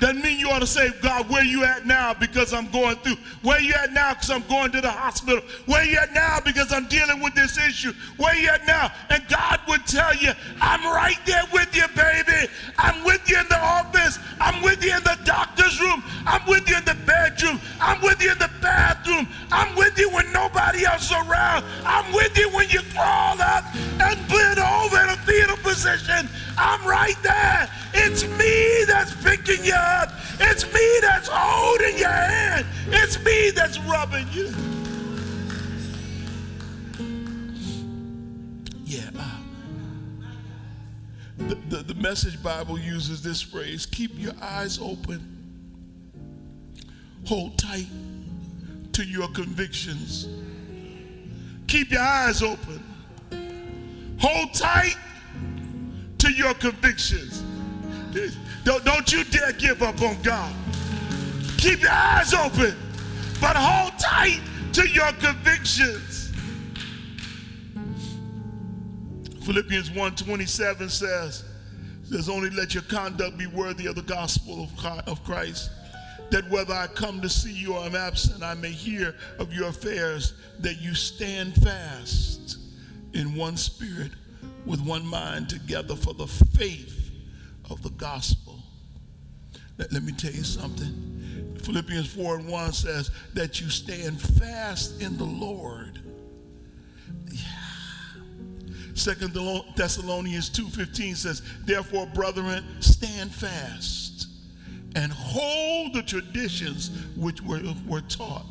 Doesn't 0.00 0.22
mean 0.22 0.38
you 0.38 0.50
ought 0.50 0.60
to 0.60 0.66
say, 0.66 0.90
God, 1.02 1.28
where 1.28 1.44
you 1.44 1.64
at 1.64 1.84
now 1.84 2.14
because 2.14 2.52
I'm 2.52 2.70
going 2.70 2.96
through? 2.96 3.16
Where 3.42 3.60
you 3.60 3.74
at 3.74 3.92
now 3.92 4.14
because 4.14 4.30
I'm 4.30 4.46
going 4.46 4.70
to 4.72 4.80
the 4.80 4.90
hospital? 4.90 5.42
Where 5.66 5.84
you 5.84 5.98
at 5.98 6.12
now 6.12 6.38
because 6.44 6.72
I'm 6.72 6.86
dealing 6.86 7.20
with 7.20 7.34
this 7.34 7.58
issue? 7.58 7.92
Where 8.16 8.34
you 8.36 8.48
at 8.48 8.66
now? 8.66 8.92
And 9.10 9.26
God 9.28 9.60
would 9.68 9.86
tell 9.86 10.14
you, 10.14 10.32
I'm 10.60 10.84
right 10.84 11.18
there 11.26 11.42
with 11.52 11.74
you, 11.74 11.86
baby. 11.96 12.50
I'm 12.78 13.04
with 13.04 13.28
you 13.28 13.40
in 13.40 13.48
the 13.48 13.58
office. 13.58 14.18
I'm 14.40 14.62
with 14.62 14.84
you 14.84 14.96
in 14.96 15.02
the 15.02 15.18
doctor's 15.24 15.80
room. 15.80 16.04
I'm 16.26 16.46
with 16.46 16.68
you 16.68 16.76
in 16.76 16.84
the 16.84 16.96
bedroom. 17.06 17.60
I'm 17.80 18.00
with 18.00 18.22
you 18.22 18.30
in 18.30 18.38
the 18.38 18.50
bathroom. 18.62 19.26
I'm 19.50 19.74
with 19.74 19.98
you 19.98 20.10
when 20.10 20.32
nobody 20.32 20.86
else 20.86 21.06
is 21.06 21.12
around. 21.12 21.64
I'm 21.84 22.12
with 22.12 22.38
you 22.38 22.50
when 22.50 22.68
you 22.70 22.80
crawl 22.94 23.40
up 23.40 23.64
and 23.74 24.28
bend 24.28 24.58
over 24.58 25.02
in 25.02 25.08
a 25.08 25.16
fetal 25.26 25.56
position. 25.58 26.28
I'm 26.56 26.86
right 26.86 27.16
there. 27.22 27.68
It's 27.94 28.26
me 28.38 28.57
you. 29.68 30.18
It's 30.40 30.64
me 30.72 30.98
that's 31.00 31.28
holding 31.30 31.98
your 31.98 32.08
hand. 32.08 32.66
It's 32.88 33.22
me 33.24 33.50
that's 33.50 33.78
rubbing 33.80 34.26
you. 34.32 34.52
Yeah. 38.84 39.10
Uh, 39.18 39.38
the, 41.36 41.54
the, 41.54 41.76
the 41.82 41.94
message 41.94 42.42
Bible 42.42 42.78
uses 42.78 43.22
this 43.22 43.40
phrase 43.42 43.84
keep 43.86 44.18
your 44.18 44.32
eyes 44.40 44.78
open, 44.78 45.20
hold 47.26 47.58
tight 47.58 47.86
to 48.92 49.04
your 49.04 49.28
convictions. 49.28 50.28
Keep 51.66 51.90
your 51.90 52.00
eyes 52.00 52.42
open, 52.42 52.82
hold 54.18 54.54
tight 54.54 54.96
to 56.16 56.32
your 56.32 56.54
convictions. 56.54 57.44
Don't, 58.64 58.84
don't 58.84 59.12
you 59.12 59.24
dare 59.24 59.52
give 59.52 59.82
up 59.82 60.00
on 60.02 60.20
God. 60.22 60.54
Keep 61.58 61.82
your 61.82 61.90
eyes 61.90 62.34
open, 62.34 62.76
but 63.40 63.56
hold 63.56 63.98
tight 63.98 64.40
to 64.72 64.88
your 64.88 65.12
convictions. 65.14 66.32
Philippians 69.44 69.90
1:27 69.90 70.90
says, 70.90 71.44
says, 72.04 72.28
only 72.28 72.50
let 72.50 72.74
your 72.74 72.82
conduct 72.84 73.36
be 73.36 73.46
worthy 73.46 73.86
of 73.86 73.94
the 73.94 74.02
gospel 74.02 74.68
of 75.06 75.24
Christ, 75.24 75.70
that 76.30 76.48
whether 76.50 76.74
I 76.74 76.86
come 76.86 77.20
to 77.22 77.28
see 77.28 77.52
you 77.52 77.74
or 77.74 77.84
am 77.84 77.96
absent, 77.96 78.42
I 78.42 78.54
may 78.54 78.70
hear 78.70 79.14
of 79.38 79.52
your 79.52 79.68
affairs, 79.68 80.34
that 80.60 80.80
you 80.80 80.94
stand 80.94 81.54
fast 81.62 82.58
in 83.14 83.34
one 83.34 83.56
spirit 83.56 84.12
with 84.66 84.80
one 84.80 85.06
mind 85.06 85.48
together 85.48 85.96
for 85.96 86.14
the 86.14 86.26
faith 86.26 86.97
of 87.70 87.82
the 87.82 87.90
gospel. 87.90 88.62
Let, 89.78 89.92
let 89.92 90.02
me 90.02 90.12
tell 90.12 90.32
you 90.32 90.44
something. 90.44 91.56
Philippians 91.62 92.12
4 92.14 92.36
and 92.36 92.48
1 92.48 92.72
says 92.72 93.10
that 93.34 93.60
you 93.60 93.68
stand 93.68 94.20
fast 94.20 95.00
in 95.02 95.16
the 95.16 95.24
Lord. 95.24 96.00
Yeah. 97.30 97.40
Second 98.94 99.32
Thessalonians 99.76 100.50
2:15 100.50 101.16
says, 101.16 101.42
Therefore, 101.64 102.06
brethren, 102.06 102.64
stand 102.80 103.32
fast 103.32 104.28
and 104.96 105.12
hold 105.12 105.94
the 105.94 106.02
traditions 106.02 106.90
which 107.16 107.40
were, 107.42 107.60
were 107.86 108.00
taught, 108.02 108.46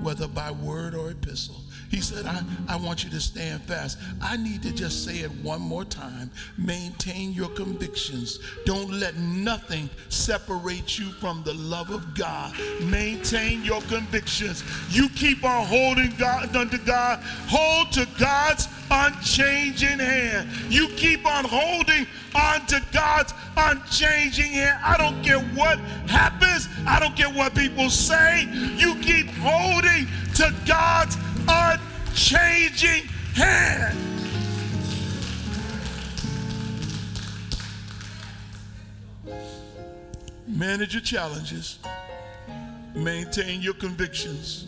whether 0.00 0.26
by 0.26 0.50
word 0.50 0.94
or 0.94 1.10
epistle. 1.10 1.60
He 1.88 2.00
said, 2.00 2.26
I, 2.26 2.42
I 2.68 2.76
want 2.76 3.02
you 3.02 3.10
to 3.10 3.20
stand 3.20 3.62
fast. 3.62 3.98
I 4.20 4.36
need 4.36 4.62
to 4.62 4.72
just 4.72 5.04
say 5.04 5.20
it 5.20 5.30
one 5.42 5.60
more 5.60 5.84
time. 5.84 6.30
Maintain 6.58 7.32
your 7.32 7.48
convictions. 7.50 8.40
Don't 8.66 8.92
let 8.92 9.16
nothing 9.16 9.88
separate 10.10 10.98
you 10.98 11.06
from 11.12 11.42
the 11.44 11.54
love 11.54 11.90
of 11.90 12.14
God. 12.14 12.54
Maintain 12.82 13.64
your 13.64 13.80
convictions. 13.82 14.62
You 14.90 15.08
keep 15.10 15.44
on 15.44 15.64
holding 15.64 16.14
God 16.16 16.54
unto 16.54 16.78
God. 16.78 17.20
Hold 17.48 17.92
to 17.92 18.06
God's 18.18 18.68
unchanging 18.90 19.98
hand. 19.98 20.48
You 20.68 20.88
keep 20.88 21.26
on 21.26 21.44
holding 21.44 22.06
on 22.34 22.66
to 22.66 22.82
God's 22.92 23.32
unchanging 23.56 24.52
hand. 24.52 24.78
I 24.84 24.96
don't 24.98 25.22
care 25.22 25.40
what 25.40 25.78
happens. 26.06 26.68
I 26.86 27.00
don't 27.00 27.16
care 27.16 27.30
what 27.30 27.54
people 27.54 27.88
say. 27.88 28.46
You 28.76 28.94
keep 28.96 29.28
holding 29.40 30.06
to 30.34 30.54
God's 30.66 31.16
unchanging 32.18 33.08
hand. 33.34 33.96
Manage 40.48 40.94
your 40.94 41.02
challenges, 41.02 41.78
maintain 42.94 43.60
your 43.62 43.74
convictions. 43.74 44.66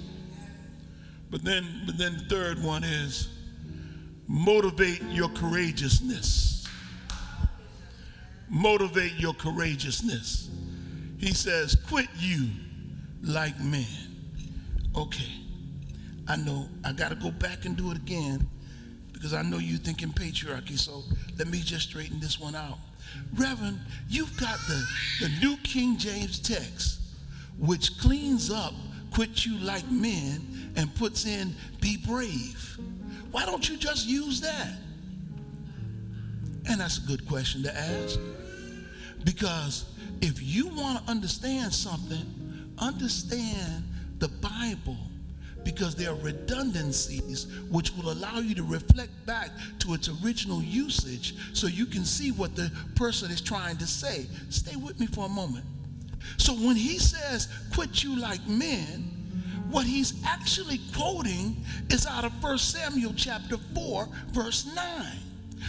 But 1.31 1.43
then, 1.43 1.65
but 1.87 1.99
then 1.99 2.17
the 2.19 2.25
third 2.25 2.63
one 2.63 2.85
is 2.85 3.29
motivate 4.29 5.03
your 5.11 5.29
courageousness. 5.31 6.69
Motivate 8.49 9.15
your 9.15 9.35
courageousness. 9.35 10.51
He 11.19 11.33
says, 11.33 11.77
quit 11.89 12.09
you 12.17 12.49
like 13.23 13.59
men. 13.61 13.87
Okay. 14.97 15.40
I 16.31 16.37
know 16.37 16.69
I 16.85 16.93
got 16.93 17.09
to 17.09 17.17
go 17.17 17.33
back 17.33 17.65
and 17.65 17.77
do 17.77 17.91
it 17.91 17.97
again 17.97 18.49
because 19.13 19.35
I 19.35 19.43
know 19.43 19.59
you 19.59 19.79
thinking 19.79 20.11
patriarchy. 20.11 20.79
So 20.79 21.03
let 21.37 21.49
me 21.49 21.59
just 21.59 21.89
straighten 21.89 22.21
this 22.21 22.39
one 22.39 22.55
out. 22.55 22.79
Reverend, 23.35 23.81
you've 24.09 24.35
got 24.39 24.57
the, 24.69 24.87
the 25.23 25.29
New 25.41 25.57
King 25.65 25.99
James 25.99 26.39
text, 26.39 27.01
which 27.59 27.99
cleans 27.99 28.49
up, 28.49 28.75
quit 29.13 29.45
you 29.45 29.59
like 29.59 29.91
men, 29.91 30.73
and 30.77 30.95
puts 30.95 31.27
in 31.27 31.53
be 31.81 31.97
brave. 31.97 32.79
Why 33.33 33.45
don't 33.45 33.69
you 33.69 33.77
just 33.77 34.07
use 34.07 34.41
that? 34.41 34.71
And 36.69 36.81
that's 36.81 36.99
a 36.99 37.09
good 37.09 37.27
question 37.27 37.65
to 37.65 37.77
ask. 37.77 38.21
Because 39.25 39.85
if 40.21 40.41
you 40.41 40.69
want 40.69 41.05
to 41.05 41.11
understand 41.11 41.75
something, 41.75 42.73
understand 42.79 43.83
the 44.21 44.29
Bible 44.29 45.10
because 45.65 45.95
there 45.95 46.11
are 46.11 46.17
redundancies 46.17 47.47
which 47.71 47.93
will 47.97 48.13
allow 48.13 48.39
you 48.39 48.55
to 48.55 48.63
reflect 48.63 49.11
back 49.27 49.51
to 49.81 49.95
its 49.95 50.09
original 50.23 50.63
usage 50.63 51.35
so 51.53 51.67
you 51.67 51.87
can 51.87 52.05
see 52.05 52.33
what 52.33 52.57
the 52.57 52.71
person 52.95 53.31
is 53.31 53.41
trying 53.41 53.77
to 53.77 53.87
say. 53.87 54.27
Stay 54.49 54.77
with 54.77 54.99
me 54.99 55.07
for 55.07 55.27
a 55.27 55.29
moment. 55.29 55.65
So 56.37 56.53
when 56.53 56.77
he 56.77 56.99
says, 56.99 57.49
quit 57.73 58.03
you 58.03 58.19
like 58.19 58.47
men, 58.47 59.21
what 59.71 59.87
he's 59.87 60.15
actually 60.27 60.81
quoting 60.95 61.65
is 61.91 62.07
out 62.07 62.25
of 62.25 62.43
1 62.43 62.59
Samuel 62.59 63.13
chapter 63.17 63.57
4, 63.75 64.09
verse 64.33 64.69
9. 64.75 65.07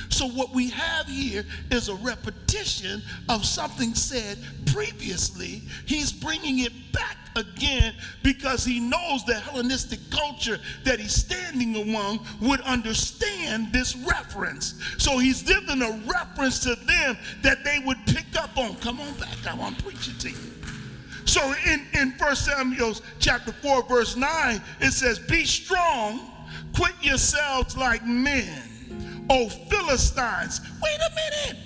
So, 0.10 0.28
what 0.28 0.54
we 0.54 0.70
have 0.70 1.08
here 1.08 1.44
is 1.72 1.90
a 1.90 1.96
repetition 1.96 3.02
of 3.30 3.46
something 3.46 3.94
said 3.96 4.38
previously. 4.68 5.62
He's 5.86 6.12
bringing 6.12 6.60
it 6.60 6.74
back 6.92 7.18
again 7.36 7.94
because 8.24 8.66
he 8.66 8.80
knows 8.80 9.26
the 9.26 9.36
Hellenistic 9.36 10.00
culture 10.10 10.60
that 10.84 11.00
he's 11.00 11.14
standing 11.16 11.76
among 11.76 12.26
would 12.42 12.62
understand 12.62 13.72
this 13.72 13.96
reference. 13.96 14.82
So, 14.98 15.18
he's 15.18 15.44
given 15.44 15.82
a 15.82 16.02
reference 16.08 16.60
to 16.60 16.76
them 16.76 17.18
that 17.42 17.64
they 17.64 17.80
would 17.86 17.98
pick 18.06 18.26
up 18.38 18.58
on. 18.58 18.76
Come 18.76 19.00
on 19.00 19.14
back, 19.14 19.48
I 19.48 19.56
want 19.56 19.78
to 19.78 19.84
preach 19.84 20.08
it 20.08 20.20
to 20.22 20.30
you. 20.30 20.52
So, 21.26 21.54
in, 21.66 21.86
in 21.94 22.12
1 22.18 22.36
Samuel 22.36 22.96
chapter 23.20 23.52
4, 23.52 23.84
verse 23.84 24.16
9, 24.16 24.62
it 24.82 24.92
says, 24.92 25.18
Be 25.18 25.46
strong, 25.46 26.30
quit 26.74 26.94
yourselves 27.02 27.78
like 27.78 28.06
men 28.06 28.71
O 29.34 29.48
Philistines. 29.48 30.60
Wait 30.84 31.00
a 31.00 31.10
minute. 31.16 31.58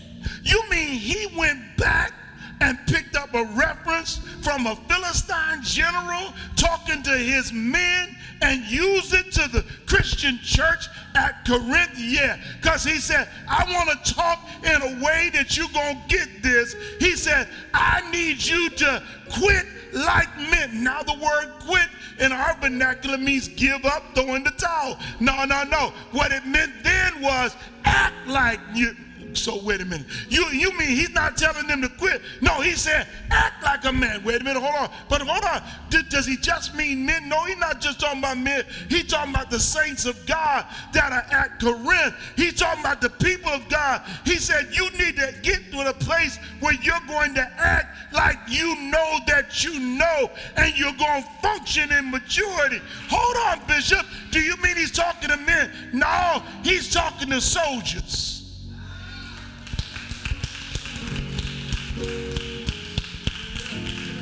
You 0.44 0.62
mean 0.70 0.90
he 0.90 1.26
went 1.36 1.78
back 1.78 2.14
and 2.62 2.78
picked 2.88 3.16
up 3.16 3.34
a 3.34 3.44
reference 3.56 4.18
from 4.42 4.68
a 4.68 4.76
Philistine 4.88 5.62
general 5.64 6.34
talking 6.56 7.04
to 7.04 7.12
his 7.12 7.52
men 7.52 8.16
and 8.42 8.64
used 8.66 9.14
it 9.14 9.32
to 9.32 9.48
the 9.50 9.66
Christian 9.86 10.40
church 10.42 10.88
at 11.16 11.46
Corinth? 11.46 11.98
Yeah, 11.98 12.38
because 12.62 12.84
he 12.84 12.98
said, 12.98 13.28
I 13.48 13.64
want 13.74 13.90
to 13.90 14.14
talk 14.14 14.48
in 14.64 14.82
a 14.82 15.04
way 15.04 15.30
that 15.34 15.58
you're 15.58 15.68
going 15.74 16.02
to 16.02 16.08
get 16.08 16.44
this. 16.44 16.76
He 17.00 17.16
said, 17.16 17.48
I 17.74 18.10
need 18.12 18.44
you 18.44 18.70
to 18.70 19.04
quit 19.32 19.66
like 19.94 20.36
men. 20.38 20.84
Now, 20.84 21.04
the 21.04 21.14
word 21.14 21.54
quit 21.62 21.88
in 22.20 22.32
our 22.32 22.56
vernacular 22.60 23.18
means 23.18 23.48
give 23.48 23.86
up, 23.86 24.04
throw 24.14 24.36
in 24.36 24.44
the 24.44 24.52
towel. 24.52 25.00
No, 25.20 25.46
no, 25.46 25.64
no. 25.64 25.94
What 26.12 26.32
it 26.32 26.46
meant 26.46 26.72
then 26.84 27.22
was 27.22 27.56
act 27.86 28.28
like 28.28 28.60
you 28.74 28.96
so 29.36 29.62
wait 29.64 29.82
a 29.82 29.86
minute. 29.86 30.08
You 30.30 30.46
you 30.50 30.72
mean 30.78 30.90
he's 30.90 31.12
not 31.12 31.38
telling 31.38 31.68
them 31.68 31.82
to 31.82 31.90
quit? 31.90 32.22
No, 32.42 32.62
he 32.62 32.72
said 32.72 33.08
act 33.32 33.64
like 33.64 33.86
a 33.86 33.92
man. 33.92 34.24
Wait 34.24 34.42
a 34.42 34.44
minute, 34.44 34.62
hold 34.62 34.76
on. 34.76 34.96
But 35.10 35.22
hold 35.22 35.44
on. 35.44 35.62
does 36.10 36.26
he 36.26 36.38
just 36.38 36.76
mean 36.76 37.06
men? 37.06 37.30
No, 37.30 37.44
he's 37.46 37.58
not 37.58 37.82
just 37.82 38.00
talking 38.00 38.20
about 38.20 38.38
men. 38.38 38.64
He's 38.90 39.06
talking 39.06 39.34
about 39.34 39.50
the 39.50 39.60
saints 39.60 40.06
of 40.06 40.26
God 40.26 40.66
that 40.94 41.12
are 41.12 41.26
at 41.32 41.60
Corinth. 41.60 42.16
He's 42.36 42.54
talking 42.54 42.82
about 42.82 43.02
the 43.02 43.10
people 43.10 43.52
of 43.52 43.68
God. 43.70 44.02
He 44.24 44.38
said 44.38 44.70
you 44.72 44.90
need 44.92 45.18
to 45.18 45.34
get 45.42 45.72
to 45.72 45.90
a 45.90 45.94
place 45.94 46.38
where 46.60 46.74
you're 46.74 46.96
going 47.08 47.34
to 47.36 47.50
act 47.58 48.14
like 48.14 48.38
you 48.48 48.76
know 48.76 49.20
that 49.28 49.64
you 49.64 49.80
know 49.80 50.32
and 50.56 50.78
you're 50.78 50.94
going 50.94 51.24
to 51.24 51.30
function 51.42 51.92
in 51.92 52.12
maturity. 52.12 52.82
Hold 53.10 53.60
on, 53.60 53.68
Bishop. 53.68 54.06
Do 54.32 54.40
you 54.40 54.56
mean 54.58 54.76
he's 54.76 54.92
talking 54.92 55.30
to 55.30 55.38
men? 55.38 55.72
No, 55.94 56.44
he's 56.64 56.92
talking 56.92 57.30
to 57.30 57.42
soldiers. 57.42 58.35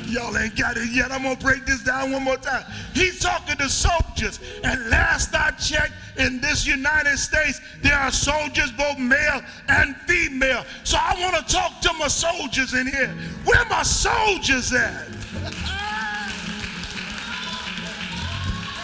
Y'all 0.06 0.36
ain't 0.38 0.54
got 0.56 0.76
it 0.76 0.90
yet. 0.92 1.10
I'm 1.10 1.22
going 1.22 1.36
to 1.36 1.44
break 1.44 1.66
this 1.66 1.82
down 1.82 2.12
one 2.12 2.22
more 2.22 2.36
time. 2.36 2.64
He's 2.92 3.18
talking 3.18 3.56
to 3.56 3.68
soldiers. 3.68 4.38
And 4.62 4.88
last 4.88 5.34
I 5.34 5.50
checked, 5.52 5.92
in 6.16 6.40
this 6.40 6.64
United 6.66 7.18
States, 7.18 7.60
there 7.82 7.98
are 7.98 8.12
soldiers, 8.12 8.70
both 8.70 8.98
male 8.98 9.42
and 9.68 9.96
female. 10.06 10.64
So 10.84 10.96
I 11.00 11.20
want 11.20 11.34
to 11.36 11.52
talk 11.52 11.80
to 11.80 11.92
my 11.94 12.06
soldiers 12.06 12.74
in 12.74 12.86
here. 12.86 13.12
Where 13.44 13.64
my 13.64 13.82
soldiers 13.82 14.72
at? 14.72 15.08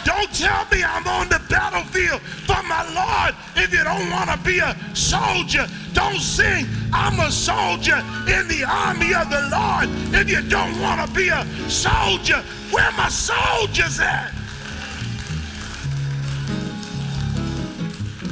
Don't 0.05 0.33
tell 0.33 0.65
me 0.73 0.83
I'm 0.83 1.07
on 1.07 1.29
the 1.29 1.41
battlefield 1.49 2.21
for 2.21 2.63
my 2.65 2.83
Lord 2.95 3.35
if 3.57 3.73
you 3.73 3.85
don't 3.85 4.11
want 4.11 4.31
to 4.31 4.39
be 4.39 4.59
a 4.59 4.77
soldier. 4.95 5.67
Don't 5.93 6.21
sing, 6.21 6.67
I'm 6.93 7.21
a 7.21 7.31
soldier 7.31 7.99
in 8.27 8.49
the 8.49 8.65
army 8.67 9.15
of 9.15 9.29
the 9.31 9.49
Lord 9.51 9.89
if 10.15 10.31
you 10.31 10.43
don't 10.49 10.81
want 10.81 11.07
to 11.07 11.15
be 11.15 11.29
a 11.29 11.45
soldier. 11.69 12.43
Where 12.71 12.91
my 12.93 13.09
soldiers 13.09 14.01
at? 14.01 14.40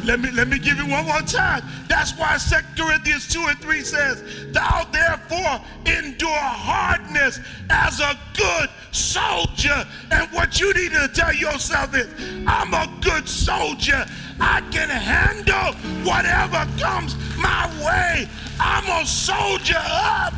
Let 0.08 0.20
me, 0.20 0.30
let 0.30 0.48
me 0.48 0.58
give 0.58 0.78
you 0.78 0.86
one 0.86 1.04
more 1.04 1.20
time. 1.20 1.62
That's 1.86 2.12
why 2.12 2.38
2 2.38 2.82
Corinthians 2.82 3.28
2 3.28 3.44
and 3.46 3.58
3 3.60 3.80
says, 3.82 4.24
Thou 4.52 4.84
therefore 4.90 5.60
endure 5.84 6.30
hardness 6.30 7.38
as 7.68 8.00
a 8.00 8.18
good 8.34 8.70
soldier. 8.90 9.86
And 10.10 10.26
what 10.32 10.58
you 10.58 10.72
need 10.72 10.92
to 10.92 11.08
tell 11.08 11.34
yourself 11.34 11.94
is, 11.94 12.08
I'm 12.46 12.72
a 12.72 12.90
good 13.02 13.28
soldier. 13.28 14.06
I 14.40 14.62
can 14.70 14.88
handle 14.88 15.74
whatever 16.10 16.66
comes 16.80 17.14
my 17.36 17.68
way. 17.84 18.30
I'm 18.58 19.02
a 19.02 19.04
soldier 19.04 19.76
up. 19.76 20.32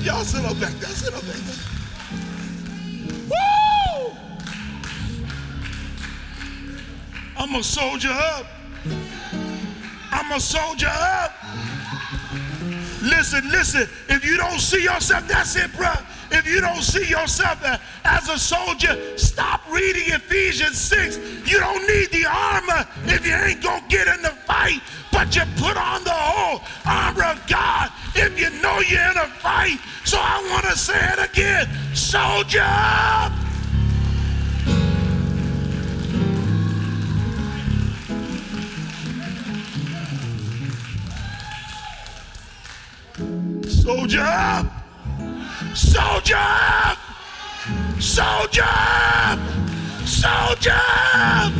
Y'all 0.00 0.24
sit 0.24 0.42
up 0.42 0.58
back 0.58 0.72
there. 0.80 0.88
Sit 0.88 1.12
up 1.12 1.20
back. 1.26 1.65
I'm 7.38 7.54
a 7.54 7.62
soldier 7.62 8.10
up. 8.10 8.46
I'm 10.10 10.32
a 10.32 10.40
soldier 10.40 10.88
up. 10.90 11.32
Listen, 13.02 13.48
listen. 13.50 13.88
If 14.08 14.24
you 14.24 14.36
don't 14.36 14.58
see 14.58 14.82
yourself, 14.82 15.28
that's 15.28 15.54
it, 15.56 15.72
bro. 15.76 15.92
If 16.30 16.46
you 16.46 16.60
don't 16.60 16.82
see 16.82 17.06
yourself 17.06 17.62
as 18.04 18.28
a 18.28 18.38
soldier, 18.38 18.96
stop 19.18 19.60
reading 19.70 20.14
Ephesians 20.14 20.78
6. 20.78 21.18
You 21.50 21.60
don't 21.60 21.86
need 21.86 22.10
the 22.10 22.26
armor 22.26 22.86
if 23.04 23.26
you 23.26 23.34
ain't 23.34 23.62
going 23.62 23.82
to 23.82 23.88
get 23.88 24.08
in 24.08 24.22
the 24.22 24.30
fight, 24.30 24.80
but 25.12 25.36
you 25.36 25.42
put 25.56 25.76
on 25.76 26.02
the 26.04 26.10
whole 26.10 26.62
armor 26.84 27.24
of 27.24 27.46
God 27.46 27.92
if 28.14 28.40
you 28.40 28.50
know 28.62 28.80
you're 28.80 29.10
in 29.10 29.16
a 29.18 29.26
fight. 29.26 29.78
So 30.04 30.18
I 30.18 30.42
want 30.50 30.64
to 30.64 30.76
say 30.76 30.98
it 31.12 31.30
again 31.30 31.68
soldier 31.94 32.64
up. 32.64 33.45
Soldier 43.86 44.18
up! 44.20 44.66
Soldier 45.72 46.34
up! 46.36 46.98
Soldier 48.00 48.64
up! 48.64 49.38
Soldier 50.04 50.80
up! 51.14 51.52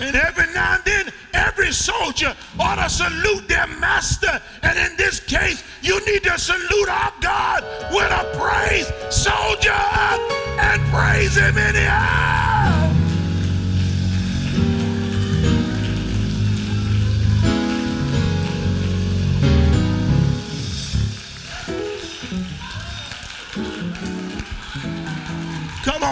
And 0.00 0.14
every 0.14 0.54
now 0.54 0.76
and 0.76 0.84
then, 0.84 1.12
every 1.32 1.72
soldier 1.72 2.32
ought 2.60 2.76
to 2.76 2.88
salute 2.88 3.48
their 3.48 3.66
master. 3.66 4.40
And 4.62 4.78
in 4.78 4.96
this 4.96 5.18
case, 5.18 5.64
you 5.82 5.98
need 6.06 6.22
to 6.22 6.38
salute 6.38 6.88
our 6.88 7.12
God 7.20 7.64
with 7.90 8.12
a 8.12 8.22
praise. 8.38 8.86
Soldier 9.12 9.72
up 9.72 10.20
and 10.60 10.80
praise 10.92 11.34
him 11.34 11.58
in 11.58 11.74
the 11.74 11.80
air. 11.80 12.47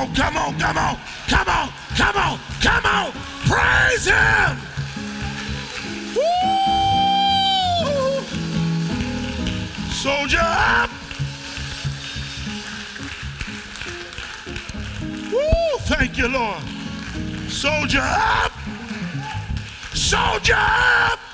On, 0.06 0.14
come 0.14 0.36
on, 0.36 0.58
come 0.58 0.78
on, 0.78 0.98
come 1.28 1.48
on, 1.48 1.70
come 1.96 2.16
on, 2.16 2.38
come 2.60 2.86
on. 2.86 3.12
Praise 3.46 4.06
Him. 4.06 4.58
Woo! 6.14 6.22
Soldier 9.90 10.38
up. 10.40 10.90
Woo! 15.32 15.78
Thank 15.80 16.18
you, 16.18 16.28
Lord. 16.28 16.62
Soldier 17.48 18.02
up. 18.02 18.52
Soldier 19.92 20.54
up. 20.56 21.25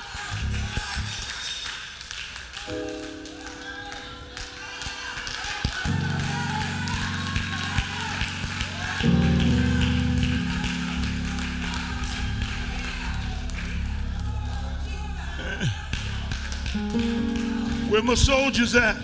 Where 17.92 18.02
my 18.02 18.14
soldiers 18.14 18.74
at? 18.74 18.96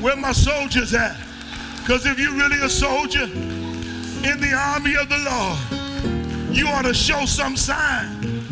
Where 0.00 0.14
my 0.14 0.30
soldiers 0.30 0.94
at? 0.94 1.16
Because 1.80 2.06
if 2.06 2.20
you're 2.20 2.32
really 2.32 2.60
a 2.62 2.68
soldier 2.68 3.24
in 3.24 4.40
the 4.40 4.54
army 4.56 4.94
of 4.94 5.08
the 5.08 5.18
Lord, 5.18 6.56
you 6.56 6.68
ought 6.68 6.84
to 6.84 6.94
show 6.94 7.24
some 7.26 7.56
sign. 7.56 8.44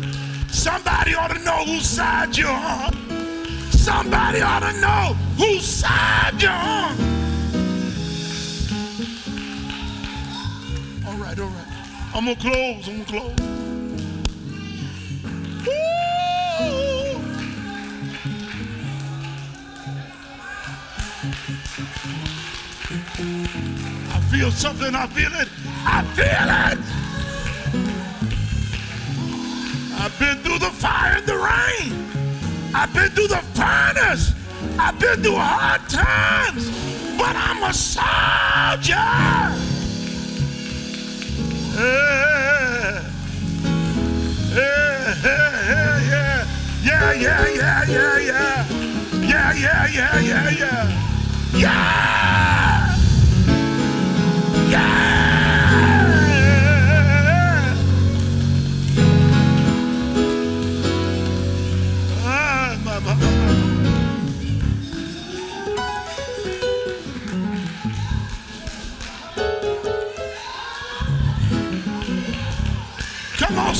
Somebody 0.49 1.15
ought 1.15 1.29
to 1.29 1.39
know 1.39 1.63
whose 1.63 1.87
side 1.87 2.35
you're 2.35 2.49
on. 2.49 2.91
Somebody 3.71 4.41
ought 4.41 4.59
to 4.59 4.81
know 4.81 5.13
whose 5.37 5.65
side 5.65 6.41
you're 6.41 6.51
on. 6.51 6.91
All 11.07 11.17
right, 11.17 11.39
all 11.39 11.47
right. 11.47 12.11
I'm 12.13 12.25
going 12.25 12.35
to 12.35 12.41
close. 12.41 12.87
I'm 12.89 13.03
going 13.03 13.05
to 13.05 13.11
close. 13.37 13.52
Feel 24.43 24.51
something. 24.51 24.93
I 24.93 25.07
feel 25.07 25.31
it. 25.39 25.47
I 25.85 26.03
feel 26.17 26.49
it. 26.67 26.79
I've 30.01 30.19
been 30.19 30.37
through 30.43 30.59
the 30.59 30.71
fire 30.71 31.15
and 31.15 31.25
the 31.25 31.37
rain. 31.37 31.93
I've 32.75 32.93
been 32.93 33.09
through 33.11 33.29
the 33.29 33.41
furnace. 33.55 34.33
I've 34.77 34.99
been 34.99 35.23
through 35.23 35.37
hard 35.37 35.87
times. 35.87 36.69
But 37.17 37.37
I'm 37.37 37.63
a 37.63 37.73
soldier. 37.73 38.93
Yeah. 44.13 44.83
Yeah, 46.83 47.13
yeah, 47.13 47.47
yeah, 47.53 47.83
yeah, 47.83 47.85
yeah, 47.85 47.85
yeah, 47.87 48.19
yeah, 48.19 48.67
yeah, 49.21 49.53
yeah, 49.53 49.87
yeah, 49.87 50.19
yeah, 50.19 50.49
yeah, 50.49 50.89
yeah, 51.53 52.82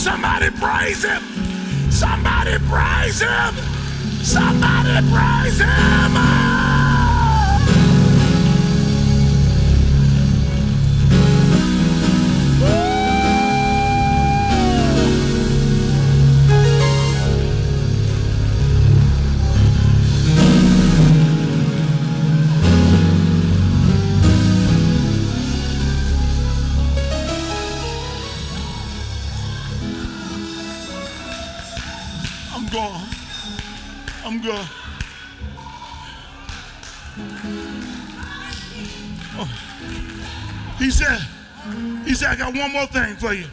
somebody 0.04 0.50
praise 0.52 1.04
him. 1.04 1.24
Somebody 1.90 2.58
praise 2.68 3.22
him. 3.22 3.56
Somebody 4.22 5.08
praise 5.10 5.60
him. 5.60 6.53
Oh. 34.46 34.70
He 40.78 40.92
said, 40.92 41.20
he 42.06 42.14
said, 42.14 42.30
I 42.30 42.36
got 42.36 42.56
one 42.56 42.72
more 42.72 42.86
thing 42.88 43.16
for 43.16 43.34
you. 43.34 43.46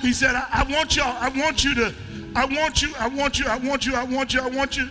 He 0.00 0.12
said, 0.12 0.34
I, 0.34 0.46
I 0.50 0.72
want 0.72 0.96
y'all, 0.96 1.16
I 1.18 1.28
want 1.28 1.64
you 1.64 1.74
to, 1.74 1.94
I 2.34 2.44
want 2.46 2.82
you, 2.82 2.94
I 2.98 3.08
want 3.08 3.38
you, 3.38 3.46
I 3.46 3.56
want 3.58 3.86
you, 3.86 3.94
I 3.94 4.04
want 4.04 4.34
you, 4.34 4.40
I 4.40 4.48
want 4.48 4.76
you 4.76 4.88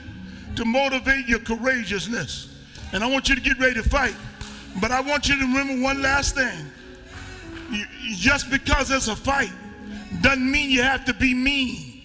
to 0.55 0.65
motivate 0.65 1.27
your 1.27 1.39
courageousness. 1.39 2.55
And 2.93 3.03
I 3.03 3.07
want 3.07 3.29
you 3.29 3.35
to 3.35 3.41
get 3.41 3.57
ready 3.59 3.75
to 3.75 3.83
fight. 3.89 4.15
But 4.79 4.91
I 4.91 5.01
want 5.01 5.27
you 5.27 5.35
to 5.39 5.41
remember 5.41 5.81
one 5.83 6.01
last 6.01 6.35
thing. 6.35 6.65
You- 7.71 7.85
just 8.15 8.49
because 8.49 8.91
it's 8.91 9.07
a 9.07 9.15
fight 9.15 9.51
doesn't 10.21 10.49
mean 10.49 10.69
you 10.69 10.81
have 10.83 11.03
to 11.05 11.13
be 11.13 11.33
mean. 11.33 11.96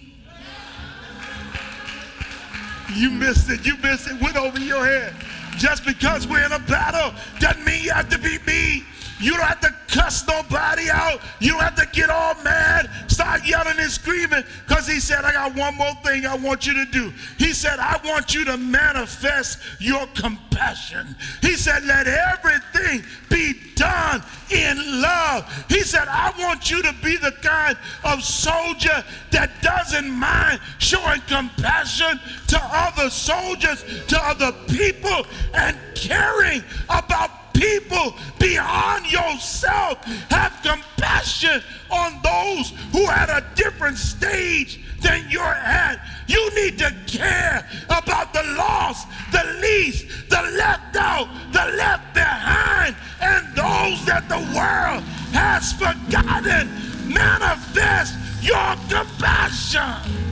You 2.95 3.09
missed 3.09 3.49
it. 3.49 3.65
You 3.65 3.77
missed 3.77 4.07
it. 4.07 4.21
Went 4.21 4.37
over 4.37 4.59
your 4.59 4.85
head. 4.85 5.13
Just 5.57 5.85
because 5.85 6.27
we're 6.27 6.45
in 6.45 6.51
a 6.51 6.59
battle 6.59 7.13
doesn't 7.39 7.63
mean 7.65 7.83
you 7.83 7.91
have 7.91 8.09
to 8.09 8.17
be 8.17 8.39
mean. 8.45 8.85
You 9.23 9.31
don't 9.31 9.47
have 9.47 9.61
to 9.61 9.73
cuss 9.87 10.27
nobody 10.27 10.89
out. 10.89 11.21
You 11.39 11.51
don't 11.51 11.61
have 11.61 11.75
to 11.75 11.87
get 11.93 12.09
all 12.09 12.35
mad, 12.43 12.89
start 13.07 13.47
yelling 13.47 13.79
and 13.79 13.89
screaming. 13.89 14.43
Because 14.67 14.85
he 14.85 14.99
said, 14.99 15.23
I 15.23 15.31
got 15.31 15.55
one 15.55 15.75
more 15.77 15.93
thing 16.03 16.25
I 16.25 16.35
want 16.35 16.67
you 16.67 16.73
to 16.73 16.91
do. 16.91 17.13
He 17.37 17.53
said, 17.53 17.79
I 17.79 18.01
want 18.03 18.35
you 18.35 18.43
to 18.43 18.57
manifest 18.57 19.59
your 19.79 20.07
compassion. 20.07 21.15
He 21.41 21.55
said, 21.55 21.85
let 21.85 22.05
everything 22.05 23.05
be 23.29 23.55
done 23.75 24.21
in 24.51 25.01
love. 25.01 25.65
He 25.69 25.81
said, 25.81 26.07
I 26.09 26.33
want 26.37 26.69
you 26.69 26.83
to 26.83 26.93
be 27.01 27.15
the 27.15 27.31
kind 27.41 27.77
of 28.03 28.23
soldier 28.23 29.05
that 29.31 29.61
doesn't 29.61 30.09
mind 30.09 30.59
showing 30.79 31.21
compassion 31.21 32.19
to 32.47 32.59
other 32.61 33.09
soldiers, 33.09 33.85
to 34.07 34.19
other 34.21 34.51
people, 34.67 35.25
and 35.53 35.77
caring 35.95 36.61
about 36.89 37.42
people 37.53 38.15
beyond 38.39 39.11
yourself. 39.11 40.03
Have 40.29 40.59
compassion 40.63 41.61
on 41.89 42.19
those 42.23 42.73
who 42.91 43.05
are 43.05 43.13
at 43.13 43.29
a 43.29 43.45
different 43.55 43.97
stage 43.97 44.79
than 45.01 45.25
you're 45.29 45.43
at. 45.43 45.99
You 46.27 46.49
need 46.55 46.79
to 46.79 46.95
care 47.07 47.67
about 47.85 48.33
the 48.33 48.43
lost, 48.57 49.07
the 49.31 49.43
least, 49.61 50.07
the 50.29 50.41
left 50.57 50.95
out, 50.95 51.27
the 51.51 51.75
left 51.77 52.13
behind, 52.13 52.95
and 53.21 53.47
those 53.55 54.05
that 54.05 54.27
the 54.29 54.39
world 54.55 55.03
has 55.33 55.73
forgotten. 55.73 56.69
Manifest 57.13 58.15
your 58.41 58.75
compassion. 58.89 60.23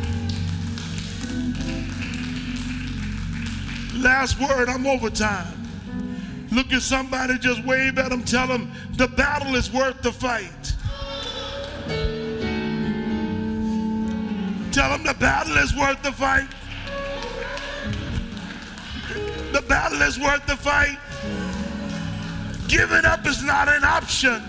Last 4.02 4.40
word, 4.40 4.68
I'm 4.68 4.88
over 4.88 5.10
time. 5.10 5.61
Look 6.52 6.74
at 6.74 6.82
somebody, 6.82 7.38
just 7.38 7.64
wave 7.64 7.98
at 7.98 8.10
them, 8.10 8.24
tell 8.24 8.46
them 8.46 8.74
the 8.98 9.08
battle 9.08 9.56
is 9.56 9.72
worth 9.72 10.02
the 10.02 10.12
fight. 10.12 10.74
Tell 14.74 14.90
them 14.90 15.04
the 15.04 15.16
battle 15.18 15.58
is 15.58 15.76
worth 15.76 16.02
the 16.04 16.12
fight. 16.12 16.48
The 19.54 19.62
battle 19.62 20.02
is 20.02 20.20
worth 20.20 20.46
the 20.46 20.58
fight. 20.58 20.98
Giving 22.68 23.06
up 23.06 23.26
is 23.26 23.44
not 23.44 23.68
an 23.70 23.84
option. 23.84 24.42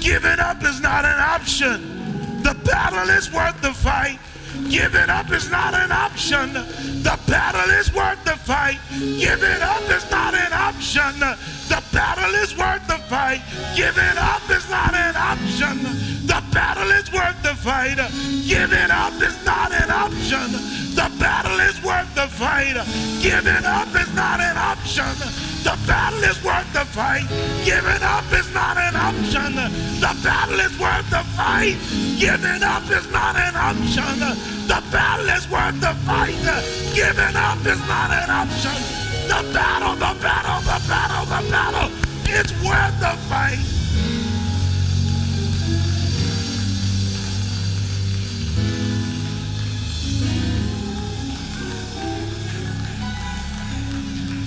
Giving 0.00 0.38
up 0.38 0.62
is 0.64 0.80
not 0.80 1.04
an 1.04 1.18
option. 1.18 2.42
The 2.42 2.54
battle 2.64 3.08
is 3.10 3.32
worth 3.32 3.60
the 3.60 3.72
fight. 3.72 4.18
Giving 4.70 5.10
up 5.10 5.30
is 5.30 5.50
not 5.50 5.74
an 5.74 5.92
option. 5.92 6.52
The 6.52 7.18
battle 7.26 7.70
is 7.70 7.92
worth 7.94 8.22
the 8.24 8.36
fight. 8.36 8.78
Giving 8.90 9.62
up 9.62 9.82
is 9.90 10.10
not 10.10 10.34
an 10.34 10.52
option. 10.52 11.20
The 11.20 11.82
battle 11.92 12.34
is 12.36 12.56
worth 12.56 12.86
the 12.86 12.98
fight. 13.08 13.42
Giving 13.76 14.18
up 14.18 14.48
is 14.50 14.68
not 14.70 14.94
an 14.94 15.16
option. 15.16 15.82
The 16.26 16.42
battle 16.52 16.90
is 16.90 17.12
worth 17.12 17.42
the 17.42 17.54
fight. 17.54 17.96
Giving 18.46 18.90
up 18.90 19.14
is 19.22 19.44
not 19.44 19.72
an 19.72 19.90
option. 19.90 20.52
The 20.94 21.10
battle 21.18 21.60
is 21.60 21.82
worth 21.82 22.14
the 22.14 22.28
fight. 22.28 22.76
Giving 23.22 23.64
up 23.64 23.88
is 23.94 24.14
not 24.14 24.40
an 24.40 24.56
option. 24.56 25.53
The 25.64 25.78
battle 25.86 26.22
is 26.24 26.44
worth 26.44 26.70
the 26.74 26.84
fight. 26.84 27.26
Giving 27.64 28.02
up 28.02 28.30
is 28.32 28.52
not 28.52 28.76
an 28.76 28.94
option. 28.94 29.56
The 29.98 30.12
battle 30.22 30.60
is 30.60 30.78
worth 30.78 31.08
the 31.08 31.24
fight. 31.32 31.78
Giving 32.18 32.62
up 32.62 32.84
is 32.90 33.10
not 33.10 33.34
an 33.36 33.56
option. 33.56 34.20
The 34.68 34.82
battle 34.92 35.28
is 35.30 35.48
worth 35.48 35.80
the 35.80 35.94
fight. 36.04 36.36
Giving 36.94 37.36
up 37.36 37.64
is 37.64 37.80
not 37.88 38.10
an 38.12 38.28
option. 38.28 38.76
The 39.26 39.40
battle, 39.54 39.94
the 39.94 40.14
battle, 40.20 40.60
the 40.60 40.78
battle, 40.86 41.24
the 41.24 41.50
battle. 41.50 41.90
It's 42.26 42.52
worth 42.62 43.00
the 43.00 43.16
fight. 43.28 43.73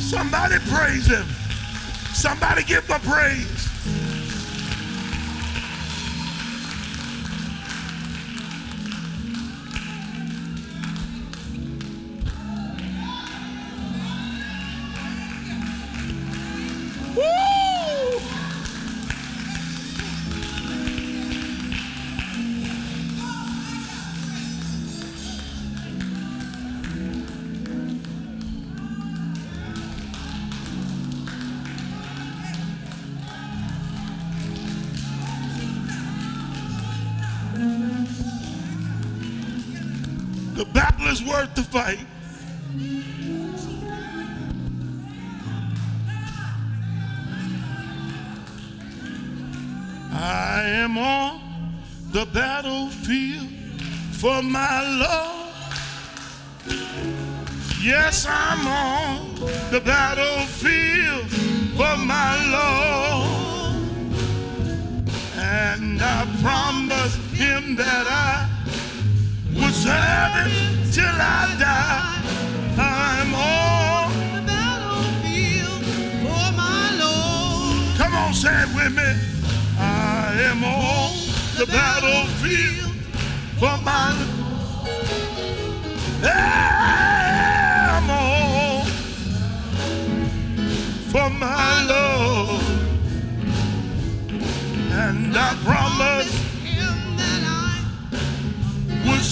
Somebody 0.07 0.55
praise 0.69 1.05
him. 1.05 1.25
Somebody 2.13 2.63
give 2.63 2.87
him 2.87 3.01
praise. 3.01 3.66
Fight. 41.67 42.06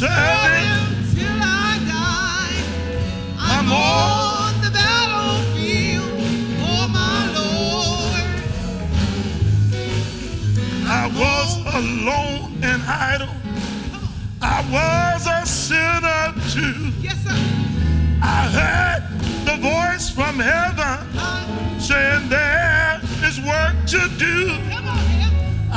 I 0.07 0.11
will 0.11 0.45
serve 0.45 0.55
him. 0.55 0.73
him 0.75 1.15
till 1.15 1.39
I 1.41 1.79
die. 1.95 2.59
I'm 3.39 3.67
on 3.71 4.61
the 4.61 4.71
battlefield 4.71 6.19
for 6.59 6.83
my 6.99 7.19
Lord. 7.37 8.25
I 10.87 11.07
was 11.21 11.49
alone 11.75 12.57
and 12.63 12.81
idle. 12.83 13.29
I 14.41 14.61
was 14.71 15.27
a 15.27 15.45
sinner 15.45 16.33
too. 16.53 16.91
Yes, 17.01 17.17
sir. 17.23 17.37
I 18.21 18.47
heard 18.57 19.03
the 19.45 19.57
voice 19.61 20.09
from 20.09 20.39
heaven 20.39 20.99
Uh, 21.17 21.79
saying 21.79 22.29
there 22.29 22.99
is 23.23 23.39
work 23.41 23.75
to 23.87 24.09
do. 24.17 24.51
on. 24.53 24.95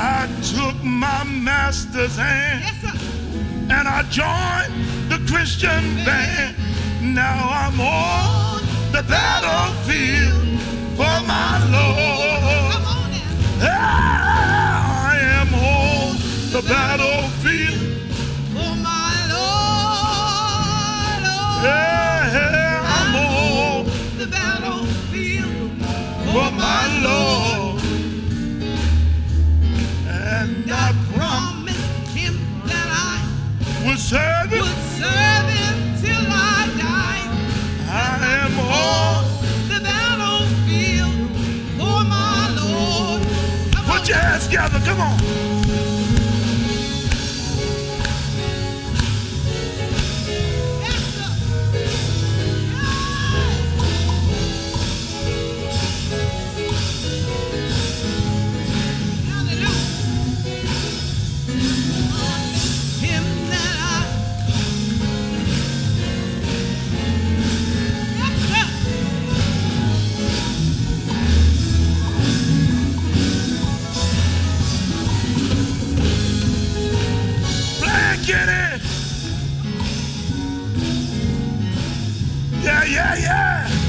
I 0.01 0.29
took 0.55 0.77
my 0.85 1.25
master's 1.25 2.17
hand 2.17 2.61
Yes. 2.63 2.78
And 3.71 3.87
I 3.89 4.03
joined 4.11 4.73
the 5.11 5.19
Christian 5.31 5.97
band. 6.05 6.57
Now 7.03 7.49
I'm 7.51 7.81
on 7.81 8.63
the 8.93 9.03
battlefield 9.03 10.61
for 10.97 11.21
my 11.27 11.59
Lord. 11.71 12.75
I 13.61 15.19
am 15.41 15.55
on 15.55 16.17
the 16.53 16.63
battlefield. 16.69 17.81
For 18.53 18.75
my 18.77 19.15
Lord. 19.29 19.59
Lord. 21.25 21.65
Yeah, 21.65 22.83
I'm 22.97 23.15
on 23.17 23.85
the 24.19 24.27
battlefield 24.27 25.71
for 26.33 26.51
my 26.53 26.83
Lord. 27.03 27.83
And 30.09 30.71
I 30.71 30.93
promised 30.93 31.08
him 31.08 31.08
that 31.08 31.08
Will 33.99 34.05
serve 34.05 34.51
him. 34.53 34.61
would 34.61 34.79
serve 34.97 35.49
him 35.51 35.77
till 36.01 36.27
I 36.31 36.71
die. 36.79 37.25
I 37.91 38.45
am 38.45 38.57
on. 38.61 39.25
the 39.69 39.81
battlefield 39.83 41.29
for 41.77 42.05
my 42.05 42.49
Lord. 42.55 43.23
Come 43.75 43.91
on. 43.91 43.99
Put 43.99 44.09
your 44.09 44.19
hands 44.19 44.47
together. 44.47 44.79
Come 44.85 45.01
on. 45.01 45.68
Yeah, 82.99 83.15
yeah, 83.15 83.88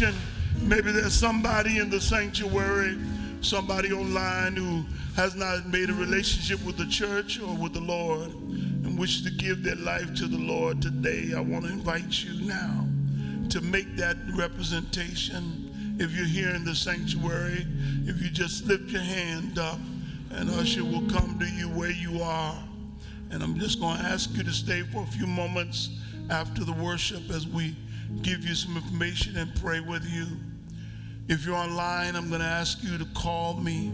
invitation. 0.00 0.20
Maybe 0.62 0.90
there's 0.90 1.14
somebody 1.14 1.78
in 1.78 1.90
the 1.90 2.00
sanctuary, 2.00 2.98
somebody 3.40 3.92
online 3.92 4.56
who 4.56 4.84
has 5.14 5.34
not 5.34 5.66
made 5.66 5.90
a 5.90 5.94
relationship 5.94 6.64
with 6.64 6.76
the 6.76 6.86
church 6.86 7.40
or 7.40 7.54
with 7.54 7.72
the 7.72 7.80
Lord 7.80 8.30
and 8.30 8.98
wish 8.98 9.22
to 9.22 9.30
give 9.30 9.62
their 9.62 9.76
life 9.76 10.14
to 10.16 10.26
the 10.26 10.38
Lord 10.38 10.82
today. 10.82 11.32
I 11.36 11.40
want 11.40 11.64
to 11.64 11.70
invite 11.70 12.24
you 12.24 12.46
now 12.46 12.86
to 13.50 13.60
make 13.60 13.96
that 13.96 14.16
representation. 14.34 15.96
If 15.98 16.12
you're 16.12 16.26
here 16.26 16.50
in 16.50 16.64
the 16.64 16.74
sanctuary, 16.74 17.66
if 18.06 18.20
you 18.20 18.30
just 18.30 18.66
lift 18.66 18.90
your 18.90 19.02
hand 19.02 19.58
up, 19.58 19.78
and 20.30 20.50
usher 20.50 20.84
will 20.84 21.08
come 21.08 21.38
to 21.38 21.46
you 21.46 21.68
where 21.68 21.92
you 21.92 22.20
are. 22.20 22.56
And 23.30 23.42
I'm 23.42 23.58
just 23.58 23.80
going 23.80 23.96
to 23.98 24.04
ask 24.04 24.34
you 24.36 24.42
to 24.42 24.52
stay 24.52 24.82
for 24.82 25.02
a 25.02 25.06
few 25.06 25.26
moments 25.26 25.90
after 26.28 26.64
the 26.64 26.72
worship 26.72 27.30
as 27.30 27.46
we 27.46 27.74
give 28.22 28.44
you 28.44 28.54
some 28.54 28.76
information 28.76 29.36
and 29.36 29.54
pray 29.60 29.80
with 29.80 30.04
you. 30.04 30.26
If 31.28 31.44
you're 31.44 31.56
online, 31.56 32.14
I'm 32.14 32.28
going 32.28 32.40
to 32.40 32.46
ask 32.46 32.82
you 32.82 32.98
to 32.98 33.04
call 33.06 33.54
me 33.54 33.92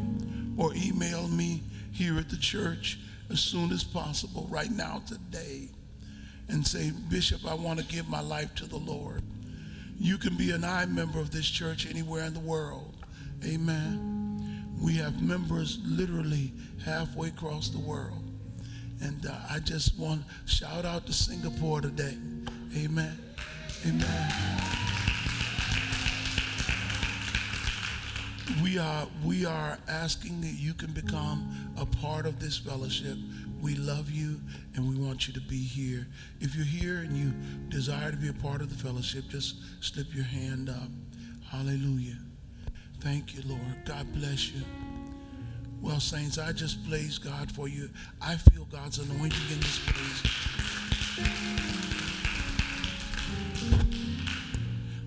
or 0.57 0.73
email 0.75 1.29
me 1.29 1.63
here 1.93 2.19
at 2.19 2.29
the 2.29 2.37
church 2.37 2.99
as 3.31 3.41
soon 3.41 3.73
as 3.73 3.83
possible, 3.83 4.47
right 4.51 4.71
now, 4.71 5.03
today, 5.07 5.69
and 6.49 6.67
say, 6.67 6.93
Bishop, 7.09 7.47
I 7.47 7.55
want 7.55 7.79
to 7.79 7.85
give 7.87 8.09
my 8.09 8.21
life 8.21 8.55
to 8.57 8.67
the 8.67 8.77
Lord. 8.77 9.23
You 9.99 10.19
can 10.19 10.37
be 10.37 10.51
an 10.51 10.65
I 10.65 10.85
member 10.87 11.19
of 11.21 11.31
this 11.31 11.47
church 11.47 11.89
anywhere 11.89 12.25
in 12.25 12.35
the 12.35 12.41
world. 12.41 12.95
Amen. 13.45 14.67
We 14.81 14.95
have 14.95 15.23
members 15.23 15.79
literally 15.85 16.53
halfway 16.85 17.29
across 17.29 17.69
the 17.69 17.79
world. 17.79 18.23
And 19.01 19.27
uh, 19.27 19.35
I 19.51 19.61
just 19.61 19.99
want 19.99 20.25
to 20.27 20.53
shout 20.53 20.85
out 20.85 21.07
to 21.07 21.13
Singapore 21.13 21.81
today. 21.81 22.17
Amen. 22.77 23.19
Amen. 23.85 24.33
We 28.63 28.79
are 28.79 29.09
we 29.25 29.45
are 29.45 29.79
asking 29.89 30.41
that 30.43 30.55
you 30.55 30.73
can 30.73 30.93
become 30.93 31.73
a 31.77 31.85
part 31.85 32.27
of 32.27 32.39
this 32.39 32.59
fellowship. 32.59 33.17
We 33.61 33.75
love 33.75 34.11
you 34.11 34.41
and 34.75 34.89
we 34.89 34.97
want 35.05 35.27
you 35.27 35.35
to 35.35 35.41
be 35.41 35.59
here. 35.59 36.07
If 36.41 36.55
you're 36.55 36.65
here 36.65 36.99
and 36.99 37.17
you 37.17 37.33
desire 37.71 38.13
to 38.13 38.17
be 38.17 38.29
a 38.29 38.33
part 38.33 38.61
of 38.61 38.71
the 38.71 38.77
fellowship, 38.77 39.25
just 39.29 39.57
slip 39.81 40.15
your 40.15 40.25
hand 40.25 40.69
up. 40.69 40.89
Hallelujah. 41.51 42.19
Thank 43.01 43.35
you, 43.35 43.43
Lord. 43.47 43.85
God 43.85 44.13
bless 44.13 44.53
you. 44.53 44.63
Well, 45.81 45.99
saints, 45.99 46.39
I 46.39 46.53
just 46.53 46.89
praise 46.89 47.19
God 47.19 47.51
for 47.51 47.69
you. 47.69 47.91
I 48.21 48.37
feel 48.37 48.65
God's 48.67 48.99
anointing 48.99 49.51
in 49.51 49.59
this 49.59 49.81
place. 49.87 51.82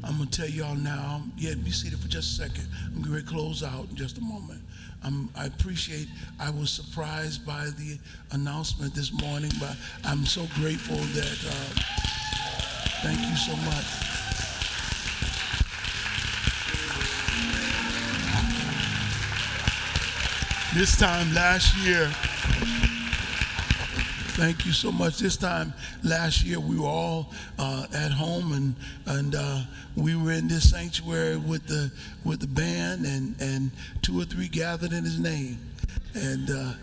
I'm 0.06 0.12
I'm 0.12 0.18
gonna 0.20 0.30
tell 0.30 0.47
y'all 0.47 0.76
now. 0.76 1.24
Yeah, 1.36 1.56
be 1.56 1.72
seated 1.72 1.99
for 1.99 2.08
just 2.08 2.39
a 2.39 2.43
second. 2.43 2.68
I'm 2.95 3.01
gonna 3.01 3.22
close 3.22 3.64
out 3.64 3.88
in 3.89 3.95
just 3.95 4.18
a 4.18 4.22
moment. 4.22 4.62
Um, 5.03 5.30
I 5.36 5.45
appreciate. 5.45 6.08
I 6.39 6.51
was 6.51 6.70
surprised 6.70 7.45
by 7.45 7.66
the 7.78 7.97
announcement 8.32 8.93
this 8.93 9.12
morning, 9.12 9.51
but 9.60 9.76
I'm 10.03 10.26
so 10.26 10.47
grateful 10.56 10.95
that. 10.95 11.45
Uh, 11.47 11.82
thank 13.01 13.20
you 13.20 13.36
so 13.36 13.56
much. 13.66 13.86
This 20.76 20.97
time 20.97 21.34
last 21.34 21.76
year. 21.78 22.12
Thank 24.36 24.66
you 24.66 24.74
so 24.74 24.92
much. 24.92 25.18
This 25.20 25.38
time 25.38 25.74
last 26.04 26.44
year, 26.44 26.60
we 26.60 26.78
were 26.78 26.88
all 26.88 27.32
uh, 27.58 27.88
at 27.94 28.12
home, 28.12 28.52
and 28.52 28.76
and 29.06 29.34
uh, 29.34 29.62
we 29.96 30.18
were 30.18 30.34
in 30.34 30.50
this 30.50 30.72
sanctuary 30.72 31.38
with 31.38 31.66
the 31.68 31.90
with 32.26 32.42
the 32.42 32.48
band, 32.48 33.06
and 33.06 33.34
and 33.40 33.72
two 34.02 34.20
or 34.20 34.26
three 34.26 34.50
gathered 34.50 34.92
in 34.92 35.06
His 35.06 35.20
name. 35.20 35.58
And 36.16 36.50
uh, 36.50 36.74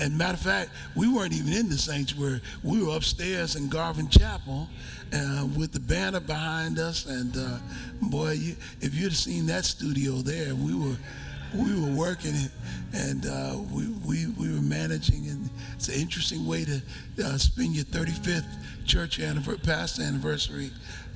and 0.00 0.16
matter 0.16 0.32
of 0.32 0.40
fact, 0.40 0.70
we 0.96 1.06
weren't 1.06 1.34
even 1.34 1.52
in 1.52 1.68
the 1.68 1.76
sanctuary. 1.76 2.40
We 2.62 2.82
were 2.82 2.96
upstairs 2.96 3.56
in 3.56 3.68
Garvin 3.68 4.08
Chapel, 4.08 4.66
uh, 5.12 5.46
with 5.58 5.72
the 5.72 5.80
banner 5.80 6.20
behind 6.20 6.78
us. 6.78 7.04
And 7.04 7.36
uh, 7.36 7.58
boy, 8.00 8.32
you, 8.32 8.56
if 8.80 8.94
you'd 8.94 9.10
have 9.10 9.16
seen 9.18 9.44
that 9.46 9.66
studio 9.66 10.12
there, 10.22 10.54
we 10.54 10.74
were 10.74 10.96
we 11.54 11.80
were 11.80 11.96
working 11.96 12.34
it, 12.34 12.50
and 12.92 13.26
uh, 13.26 13.56
we, 13.72 13.86
we, 14.06 14.26
we 14.38 14.48
were 14.52 14.62
managing, 14.62 15.26
and 15.28 15.48
it's 15.74 15.88
an 15.88 15.94
interesting 15.94 16.46
way 16.46 16.64
to 16.64 16.82
uh, 17.24 17.38
spend 17.38 17.74
your 17.74 17.84
35th 17.86 18.44
church 18.84 19.20
anniversary, 19.20 20.04
anniversary 20.04 20.70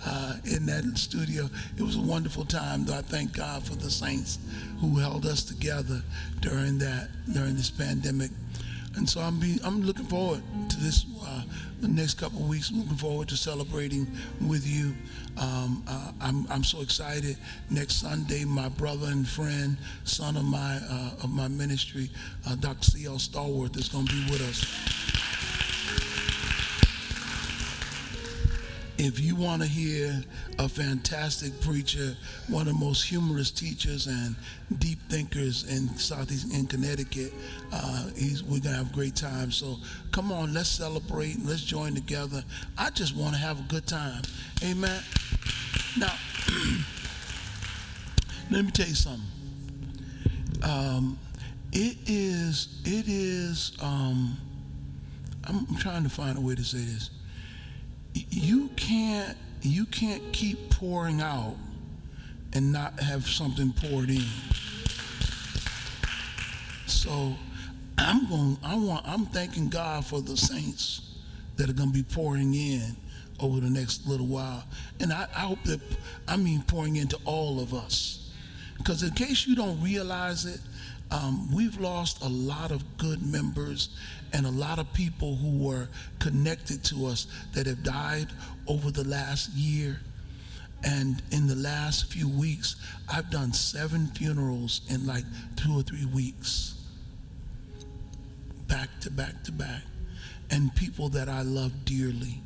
uh, 0.07 0.37
in 0.45 0.67
that 0.67 0.85
studio. 0.97 1.49
It 1.77 1.83
was 1.83 1.97
a 1.97 2.01
wonderful 2.01 2.45
time, 2.45 2.85
though 2.85 2.97
I 2.97 3.03
thank 3.03 3.33
God 3.35 3.65
for 3.65 3.75
the 3.75 3.91
saints 3.91 4.39
who 4.81 4.97
held 4.97 5.27
us 5.27 5.43
together 5.43 6.03
during 6.41 6.79
that, 6.79 7.09
during 7.33 7.57
this 7.57 7.71
pandemic. 7.71 8.31
And 8.99 9.09
so 9.09 9.21
I'm, 9.21 9.39
be, 9.39 9.61
I'm 9.65 9.81
looking 9.83 10.07
forward 10.07 10.43
to 10.71 10.77
this 10.81 11.07
uh, 11.25 11.43
the 11.81 11.87
next 11.87 12.15
couple 12.15 12.41
of 12.41 12.49
weeks. 12.49 12.73
Looking 12.73 12.97
forward 12.97 13.29
to 13.29 13.37
celebrating 13.37 14.09
with 14.45 14.67
you. 14.67 14.93
Um, 15.41 15.85
uh, 15.87 16.11
I'm, 16.21 16.49
I'm 16.51 16.65
so 16.65 16.81
excited. 16.81 17.37
Next 17.71 18.01
Sunday, 18.01 18.45
my 18.45 18.69
brother 18.69 19.07
and 19.07 19.27
friend, 19.27 19.77
son 20.03 20.37
of 20.37 20.45
my 20.45 20.81
uh, 20.91 21.23
of 21.23 21.31
my 21.31 21.47
ministry, 21.47 22.11
uh, 22.45 22.57
Dr. 22.57 22.91
C.L. 22.91 23.19
Stallworth, 23.19 23.77
is 23.77 23.89
going 23.89 24.07
to 24.07 24.13
be 24.13 24.33
with 24.33 24.41
us. 24.43 25.28
If 28.99 29.21
you 29.21 29.37
want 29.37 29.63
to 29.63 29.69
hear 29.69 30.13
a 30.59 30.69
fantastic 30.69 31.59
preacher, 31.61 32.17
one 32.49 32.67
of 32.67 32.75
the 32.75 32.79
most 32.85 33.05
humorous 33.05 33.53
teachers 33.53 34.09
and 34.09 34.35
deep 34.81 34.99
thinkers 35.09 35.65
in 35.71 35.89
Southeast 35.97 36.53
in 36.53 36.67
Connecticut, 36.67 37.33
uh, 37.73 38.11
we're 38.49 38.61
gonna 38.61 38.77
have 38.77 38.91
a 38.91 38.95
great 38.95 39.15
time. 39.15 39.53
So 39.53 39.77
come 40.11 40.33
on, 40.33 40.53
let's 40.53 40.69
celebrate, 40.69 41.37
let's 41.45 41.63
join 41.63 41.95
together. 41.95 42.43
I 42.77 42.91
just 42.91 43.15
want 43.17 43.35
to 43.35 43.41
have 43.41 43.61
a 43.61 43.63
good 43.69 43.87
time. 43.87 44.23
Amen. 44.65 45.01
Now, 45.97 46.15
let 48.51 48.65
me 48.65 48.71
tell 48.73 48.89
you 48.89 48.97
something. 48.97 49.23
Um, 50.65 51.17
it 51.73 51.97
is, 52.07 52.81
it 52.85 53.05
is. 53.07 53.77
Um, 53.81 54.37
I'm 55.45 55.77
trying 55.77 56.03
to 56.03 56.11
find 56.11 56.37
a 56.37 56.41
way 56.41 56.57
to 56.57 56.65
say 56.65 56.79
this 56.79 57.11
you 58.31 58.69
can't 58.77 59.37
you 59.63 59.85
can't 59.87 60.33
keep 60.33 60.71
pouring 60.71 61.21
out 61.21 61.57
and 62.53 62.73
not 62.73 62.99
have 63.01 63.27
something 63.27 63.73
poured 63.73 64.11
in. 64.11 64.25
So 66.87 67.35
I'm 67.99 68.29
going 68.29 68.59
I 68.65 68.77
want 68.77 69.07
I'm 69.07 69.27
thanking 69.27 69.69
God 69.69 70.05
for 70.05 70.21
the 70.21 70.37
saints 70.37 71.03
that 71.57 71.69
are 71.69 71.75
going 71.75 71.91
to 71.91 71.95
be 71.95 72.05
pouring 72.05 72.55
in 72.55 72.97
over 73.41 73.61
the 73.61 73.71
next 73.71 74.07
little 74.07 74.27
while. 74.27 74.65
And 75.01 75.13
I, 75.13 75.27
I 75.35 75.41
hope 75.41 75.63
that 75.65 75.81
I 76.27 76.37
mean 76.37 76.63
pouring 76.63 76.97
into 76.97 77.19
all 77.25 77.61
of 77.61 77.75
us. 77.75 78.31
Because 78.79 79.03
in 79.03 79.11
case 79.11 79.47
you 79.47 79.57
don't 79.57 79.81
realize 79.83 80.47
it, 80.47 80.61
um, 81.11 81.49
we've 81.55 81.79
lost 81.81 82.23
a 82.23 82.29
lot 82.29 82.71
of 82.71 82.99
good 82.99 83.23
members 83.23 83.91
and 84.33 84.45
a 84.45 84.51
lot 84.51 84.79
of 84.79 84.93
people 84.93 85.37
who 85.37 85.65
were 85.65 85.89
connected 86.19 86.85
to 86.85 87.07
us 87.07 87.27
that 87.55 87.67
have 87.67 87.83
died 87.83 88.29
over 88.67 88.91
the 88.91 89.05
last 89.05 89.51
year. 89.53 90.01
And 90.85 91.23
in 91.33 91.47
the 91.47 91.57
last 91.57 92.13
few 92.13 92.29
weeks, 92.29 92.77
I've 93.13 93.31
done 93.31 93.53
seven 93.53 94.09
funerals 94.09 94.83
in 94.89 95.07
like 95.07 95.25
two 95.57 95.77
or 95.77 95.83
three 95.83 96.07
weeks, 96.07 96.75
back 98.69 98.89
to 99.01 99.11
back 99.11 99.43
to 99.45 99.53
back, 99.53 99.83
and 100.51 100.73
people 100.77 101.09
that 101.11 101.29
I 101.29 101.43
love 101.43 101.73
dearly. 101.85 102.43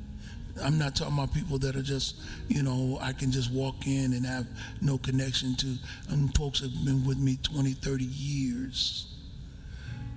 I'm 0.60 0.78
not 0.78 0.94
talking 0.94 1.14
about 1.14 1.32
people 1.32 1.58
that 1.58 1.76
are 1.76 1.82
just, 1.82 2.16
you 2.48 2.62
know, 2.62 2.98
I 3.00 3.12
can 3.12 3.30
just 3.30 3.50
walk 3.50 3.86
in 3.86 4.12
and 4.12 4.26
have 4.26 4.46
no 4.80 4.98
connection 4.98 5.54
to. 5.56 5.74
And 6.10 6.34
folks 6.36 6.60
have 6.60 6.72
been 6.84 7.04
with 7.06 7.18
me 7.18 7.38
20, 7.42 7.72
30 7.72 8.04
years. 8.04 9.06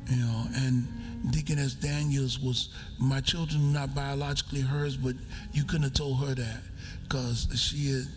You 0.09 0.17
know, 0.17 0.43
and 0.55 0.87
Deaconess 1.31 1.73
Daniels 1.73 2.39
was, 2.39 2.69
my 2.99 3.21
children 3.21 3.73
not 3.73 3.95
biologically 3.95 4.61
hers, 4.61 4.97
but 4.97 5.15
you 5.53 5.63
couldn't 5.63 5.83
have 5.83 5.93
told 5.93 6.19
her 6.19 6.35
that 6.35 6.61
because 7.03 7.47
she 7.55 7.91
had, 7.91 8.07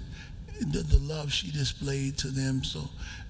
the, 0.72 0.80
the 0.80 0.98
love 0.98 1.32
she 1.32 1.50
displayed 1.50 2.18
to 2.18 2.28
them. 2.28 2.64
So 2.64 2.80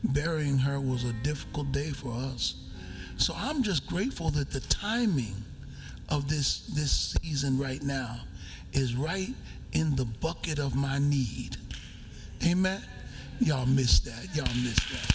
burying 0.02 0.58
her 0.58 0.80
was 0.80 1.04
a 1.04 1.12
difficult 1.22 1.72
day 1.72 1.90
for 1.90 2.12
us. 2.12 2.54
So 3.16 3.34
I'm 3.36 3.62
just 3.62 3.86
grateful 3.86 4.30
that 4.30 4.50
the 4.50 4.60
timing 4.60 5.34
of 6.08 6.28
this, 6.28 6.60
this 6.74 7.16
season 7.22 7.58
right 7.58 7.82
now 7.82 8.20
is 8.72 8.94
right 8.94 9.34
in 9.72 9.96
the 9.96 10.04
bucket 10.04 10.58
of 10.58 10.74
my 10.74 10.98
need. 10.98 11.56
Amen. 12.46 12.82
Y'all 13.40 13.66
missed 13.66 14.04
that. 14.04 14.34
Y'all 14.34 14.46
missed 14.62 14.90
that. 14.92 15.14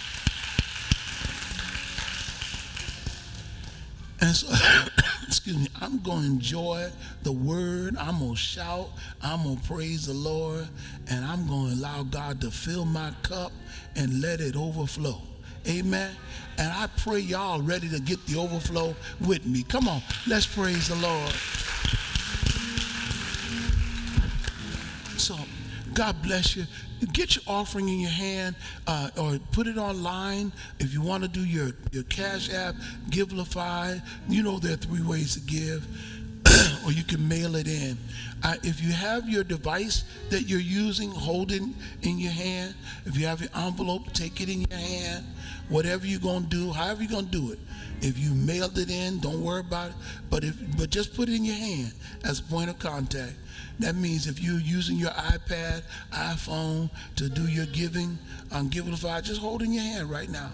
And 4.21 4.35
so, 4.35 4.47
excuse 5.27 5.57
me, 5.57 5.67
I'm 5.81 5.99
going 5.99 6.21
to 6.21 6.27
enjoy 6.27 6.89
the 7.23 7.31
word. 7.31 7.97
I'm 7.97 8.19
going 8.19 8.35
to 8.35 8.37
shout. 8.37 8.89
I'm 9.21 9.43
going 9.43 9.57
to 9.57 9.63
praise 9.67 10.05
the 10.05 10.13
Lord. 10.13 10.67
And 11.09 11.25
I'm 11.25 11.47
going 11.47 11.73
to 11.73 11.79
allow 11.79 12.03
God 12.03 12.39
to 12.41 12.51
fill 12.51 12.85
my 12.85 13.11
cup 13.23 13.51
and 13.95 14.21
let 14.21 14.39
it 14.39 14.55
overflow. 14.55 15.19
Amen. 15.67 16.15
And 16.57 16.71
I 16.71 16.87
pray 16.97 17.19
y'all 17.19 17.61
ready 17.61 17.89
to 17.89 17.99
get 17.99 18.25
the 18.25 18.39
overflow 18.39 18.95
with 19.25 19.45
me. 19.45 19.63
Come 19.63 19.87
on, 19.87 20.01
let's 20.27 20.45
praise 20.45 20.87
the 20.87 20.95
Lord. 20.95 21.31
So, 25.23 25.37
God 25.93 26.21
bless 26.21 26.57
you. 26.57 26.65
Get 27.13 27.37
your 27.37 27.43
offering 27.47 27.87
in 27.87 28.01
your 28.01 28.09
hand 28.09 28.55
uh, 28.87 29.09
or 29.17 29.39
put 29.53 29.67
it 29.67 29.77
online. 29.77 30.51
If 30.79 30.93
you 30.93 31.01
want 31.01 31.23
to 31.23 31.29
do 31.29 31.45
your, 31.45 31.71
your 31.93 32.03
Cash 32.03 32.53
App, 32.53 32.75
Givelify, 33.09 34.01
you 34.27 34.43
know 34.43 34.59
there 34.59 34.73
are 34.73 34.75
three 34.75 35.01
ways 35.01 35.35
to 35.35 35.39
give. 35.39 35.87
or 36.85 36.91
you 36.91 37.05
can 37.05 37.25
mail 37.25 37.55
it 37.55 37.69
in. 37.69 37.97
Uh, 38.43 38.55
if 38.63 38.83
you 38.83 38.91
have 38.91 39.29
your 39.29 39.45
device 39.45 40.03
that 40.29 40.49
you're 40.49 40.59
using, 40.59 41.09
hold 41.09 41.53
it 41.53 41.61
in 42.01 42.19
your 42.19 42.33
hand. 42.33 42.75
If 43.05 43.17
you 43.17 43.25
have 43.25 43.39
your 43.39 43.49
envelope, 43.55 44.11
take 44.11 44.41
it 44.41 44.49
in 44.49 44.65
your 44.69 44.77
hand. 44.77 45.25
Whatever 45.69 46.05
you're 46.05 46.19
going 46.19 46.43
to 46.43 46.49
do, 46.49 46.71
however 46.73 47.01
you're 47.01 47.11
going 47.11 47.27
to 47.27 47.31
do 47.31 47.51
it. 47.53 47.59
If 48.01 48.19
you 48.19 48.33
mailed 48.33 48.77
it 48.77 48.91
in, 48.91 49.19
don't 49.19 49.41
worry 49.41 49.61
about 49.61 49.91
it. 49.91 49.95
But 50.29 50.43
if 50.43 50.57
but 50.77 50.89
just 50.89 51.15
put 51.15 51.29
it 51.29 51.35
in 51.35 51.45
your 51.45 51.55
hand 51.55 51.93
as 52.25 52.41
a 52.41 52.43
point 52.43 52.69
of 52.69 52.77
contact. 52.77 53.35
That 53.79 53.95
means 53.95 54.27
if 54.27 54.41
you're 54.41 54.59
using 54.59 54.97
your 54.97 55.11
iPad, 55.11 55.81
iPhone 56.11 56.89
to 57.15 57.27
do 57.29 57.47
your 57.47 57.65
giving 57.67 58.17
um, 58.51 58.65
on 58.65 58.69
Givelify, 58.69 59.23
just 59.23 59.41
hold 59.41 59.61
in 59.61 59.73
your 59.73 59.83
hand 59.83 60.09
right 60.09 60.29
now 60.29 60.51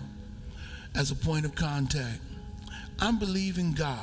as 0.96 1.12
a 1.12 1.16
point 1.16 1.46
of 1.46 1.54
contact. 1.56 2.22
I'm 3.00 3.20
believing 3.20 3.74
God 3.74 4.00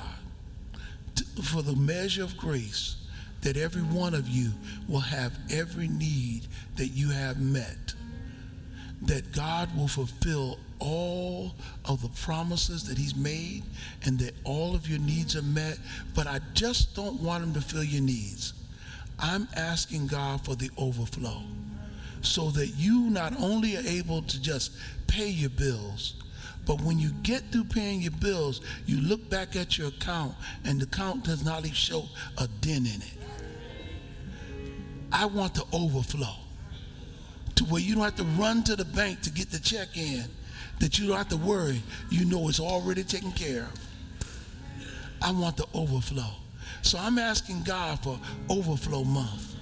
to, 1.17 1.25
for 1.43 1.63
the 1.63 1.77
measure 1.77 2.23
of 2.23 2.37
grace 2.37 2.97
that 3.43 3.57
every 3.57 3.83
one 3.83 4.15
of 4.15 4.29
you 4.29 4.51
will 4.89 5.01
have 5.01 5.33
every 5.51 5.89
need 5.89 6.47
that 6.77 6.89
you 6.89 7.11
have 7.11 7.41
met. 7.41 7.95
That 9.03 9.33
God 9.33 9.75
will 9.77 9.89
fulfill 9.89 10.59
all 10.79 11.55
of 11.85 12.03
the 12.03 12.09
promises 12.21 12.85
that 12.89 12.99
He's 12.99 13.15
made 13.15 13.63
and 14.05 14.19
that 14.19 14.35
all 14.45 14.75
of 14.75 14.89
your 14.89 14.99
needs 14.99 15.37
are 15.37 15.43
met. 15.43 15.79
But 16.15 16.27
I 16.27 16.41
just 16.55 16.97
don't 16.97 17.21
want 17.21 17.45
Him 17.45 17.55
to 17.55 17.61
fill 17.61 17.85
your 17.85 18.03
needs. 18.03 18.55
I'm 19.19 19.49
asking 19.57 20.09
God 20.09 20.45
for 20.45 20.55
the 20.57 20.71
overflow 20.77 21.43
so 22.23 22.51
that 22.51 22.69
you 22.77 23.11
not 23.11 23.33
only 23.41 23.77
are 23.77 23.87
able 23.87 24.23
to 24.23 24.41
just 24.43 24.73
pay 25.07 25.29
your 25.29 25.51
bills, 25.51 26.15
but 26.67 26.81
when 26.83 26.99
you 26.99 27.11
get 27.23 27.43
through 27.53 27.65
paying 27.65 28.01
your 28.03 28.13
bills, 28.13 28.61
you 28.87 29.01
look 29.01 29.29
back 29.31 29.55
at 29.57 29.79
your 29.79 29.89
account 29.89 30.35
and 30.65 30.81
the 30.81 30.85
account 30.85 31.25
does 31.25 31.45
not 31.45 31.61
even 31.61 31.73
show 31.73 32.05
a 32.39 32.49
dent 32.61 32.87
in 32.95 33.03
it. 33.03 33.15
I 35.13 35.27
want 35.27 35.55
the 35.55 35.65
overflow. 35.73 36.35
to 37.57 37.65
where 37.65 37.81
you 37.81 37.95
don't 37.95 38.05
have 38.05 38.17
to 38.17 38.25
run 38.41 38.63
to 38.65 38.77
the 38.77 38.85
bank 38.85 39.23
to 39.23 39.31
get 39.31 39.51
the 39.51 39.59
check 39.59 39.97
in, 39.97 40.25
that 40.81 40.99
you 40.99 41.07
don't 41.09 41.17
have 41.17 41.29
to 41.31 41.37
worry. 41.39 41.83
You 42.11 42.25
know 42.27 42.49
it's 42.49 42.61
already 42.61 43.03
taken 43.03 43.33
care 43.33 43.63
of. 43.63 43.81
I 45.23 45.33
want 45.33 45.57
the 45.57 45.67
overflow. 45.75 46.31
So 46.87 46.99
I'm 46.99 47.19
asking 47.19 47.65
God 47.65 47.99
for 47.99 48.17
overflow 48.49 49.03
month. 49.03 49.57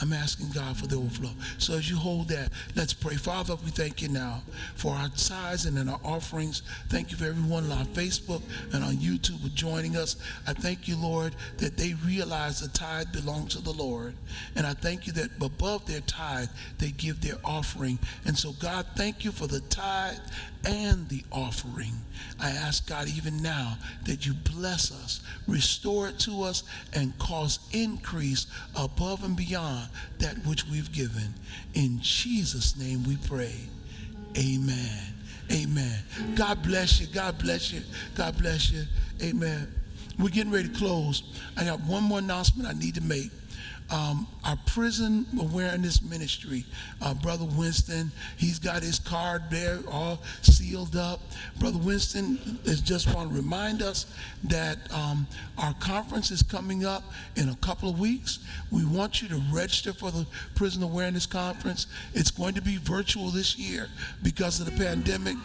I'm 0.00 0.12
asking 0.12 0.50
God 0.50 0.76
for 0.76 0.86
the 0.86 0.94
overflow. 0.94 1.30
So 1.58 1.74
as 1.74 1.90
you 1.90 1.96
hold 1.96 2.28
that, 2.28 2.50
let's 2.76 2.92
pray. 2.92 3.16
Father, 3.16 3.56
we 3.64 3.72
thank 3.72 4.00
you 4.00 4.08
now 4.08 4.40
for 4.76 4.92
our 4.94 5.08
tithes 5.08 5.66
and 5.66 5.76
in 5.76 5.88
our 5.88 5.98
offerings. 6.04 6.62
Thank 6.90 7.10
you 7.10 7.16
for 7.16 7.24
everyone 7.24 7.72
on 7.72 7.86
Facebook 7.86 8.40
and 8.72 8.84
on 8.84 8.94
YouTube 8.98 9.42
for 9.42 9.48
joining 9.48 9.96
us. 9.96 10.14
I 10.46 10.52
thank 10.52 10.86
you, 10.86 10.96
Lord, 10.96 11.34
that 11.58 11.76
they 11.76 11.94
realize 12.06 12.60
the 12.60 12.68
tithe 12.68 13.12
belongs 13.12 13.56
to 13.56 13.62
the 13.62 13.72
Lord. 13.72 14.14
And 14.54 14.64
I 14.64 14.74
thank 14.74 15.08
you 15.08 15.12
that 15.14 15.30
above 15.42 15.86
their 15.86 16.02
tithe, 16.02 16.50
they 16.78 16.92
give 16.92 17.20
their 17.20 17.38
offering. 17.44 17.98
And 18.26 18.38
so, 18.38 18.52
God, 18.60 18.86
thank 18.94 19.24
you 19.24 19.32
for 19.32 19.48
the 19.48 19.60
tithe 19.60 20.18
and 20.66 21.08
the 21.08 21.22
offering. 21.30 21.92
I 22.40 22.50
ask 22.50 22.88
God 22.88 23.08
even 23.08 23.42
now 23.42 23.76
that 24.06 24.26
you 24.26 24.34
bless 24.54 24.92
us, 24.92 25.20
restore 25.46 26.08
it 26.08 26.18
to 26.20 26.42
us, 26.42 26.62
and 26.92 27.16
cause 27.18 27.58
increase 27.72 28.46
above 28.76 29.24
and 29.24 29.36
beyond 29.36 29.88
that 30.18 30.36
which 30.46 30.66
we've 30.68 30.92
given. 30.92 31.34
In 31.74 31.98
Jesus' 32.00 32.78
name 32.78 33.04
we 33.04 33.16
pray. 33.28 33.54
Amen. 34.36 35.14
Amen. 35.52 35.98
God 36.34 36.62
bless 36.62 37.00
you. 37.00 37.06
God 37.08 37.38
bless 37.38 37.72
you. 37.72 37.82
God 38.14 38.36
bless 38.38 38.70
you. 38.70 38.84
Amen. 39.22 39.68
We're 40.18 40.28
getting 40.28 40.52
ready 40.52 40.68
to 40.68 40.74
close. 40.74 41.22
I 41.56 41.64
got 41.64 41.80
one 41.80 42.04
more 42.04 42.18
announcement 42.18 42.68
I 42.68 42.78
need 42.78 42.94
to 42.94 43.02
make 43.02 43.30
um, 43.94 44.26
our 44.44 44.58
prison 44.66 45.24
awareness 45.40 46.02
ministry. 46.02 46.64
Uh, 47.00 47.14
Brother 47.14 47.46
Winston, 47.56 48.10
he's 48.36 48.58
got 48.58 48.82
his 48.82 48.98
card 48.98 49.42
there 49.50 49.78
all 49.88 50.20
sealed 50.42 50.96
up. 50.96 51.20
Brother 51.60 51.78
Winston 51.78 52.58
is 52.64 52.80
just 52.80 53.14
want 53.14 53.30
to 53.30 53.36
remind 53.36 53.82
us 53.82 54.06
that 54.44 54.78
um, 54.92 55.28
our 55.58 55.74
conference 55.74 56.32
is 56.32 56.42
coming 56.42 56.84
up 56.84 57.04
in 57.36 57.50
a 57.50 57.56
couple 57.56 57.88
of 57.88 58.00
weeks. 58.00 58.40
We 58.72 58.84
want 58.84 59.22
you 59.22 59.28
to 59.28 59.40
register 59.52 59.92
for 59.92 60.10
the 60.10 60.26
Prison 60.56 60.82
Awareness 60.82 61.26
Conference. 61.26 61.86
It's 62.14 62.32
going 62.32 62.54
to 62.54 62.62
be 62.62 62.78
virtual 62.78 63.30
this 63.30 63.56
year 63.56 63.86
because 64.22 64.58
of 64.58 64.66
the 64.66 64.84
pandemic 64.84 65.36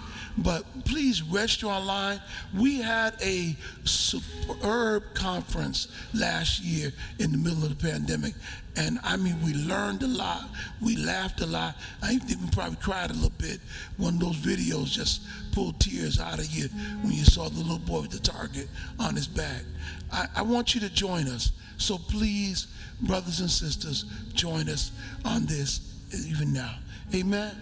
but 0.43 0.63
please 0.85 1.21
register 1.21 1.67
online. 1.67 2.21
We 2.57 2.81
had 2.81 3.15
a 3.21 3.55
superb 3.83 5.03
conference 5.13 5.87
last 6.13 6.61
year 6.61 6.93
in 7.19 7.31
the 7.31 7.37
middle 7.37 7.63
of 7.63 7.77
the 7.77 7.89
pandemic. 7.89 8.33
And 8.75 8.99
I 9.03 9.17
mean, 9.17 9.37
we 9.43 9.53
learned 9.53 10.03
a 10.03 10.07
lot. 10.07 10.49
We 10.81 10.95
laughed 10.95 11.41
a 11.41 11.45
lot. 11.45 11.75
I 12.01 12.17
think 12.17 12.41
we 12.41 12.49
probably 12.51 12.77
cried 12.77 13.09
a 13.09 13.13
little 13.13 13.31
bit. 13.37 13.59
One 13.97 14.15
of 14.15 14.19
those 14.19 14.37
videos 14.37 14.85
just 14.85 15.21
pulled 15.51 15.79
tears 15.79 16.19
out 16.19 16.39
of 16.39 16.45
you 16.47 16.67
when 17.01 17.13
you 17.13 17.25
saw 17.25 17.49
the 17.49 17.59
little 17.59 17.79
boy 17.79 18.01
with 18.01 18.11
the 18.11 18.19
target 18.19 18.67
on 18.99 19.15
his 19.15 19.27
back. 19.27 19.63
I, 20.11 20.27
I 20.37 20.41
want 20.41 20.75
you 20.75 20.81
to 20.81 20.89
join 20.89 21.27
us. 21.27 21.51
So 21.77 21.97
please, 21.97 22.67
brothers 23.01 23.39
and 23.39 23.49
sisters, 23.49 24.05
join 24.33 24.69
us 24.69 24.91
on 25.25 25.45
this 25.45 25.81
even 26.27 26.53
now. 26.53 26.75
Amen. 27.13 27.55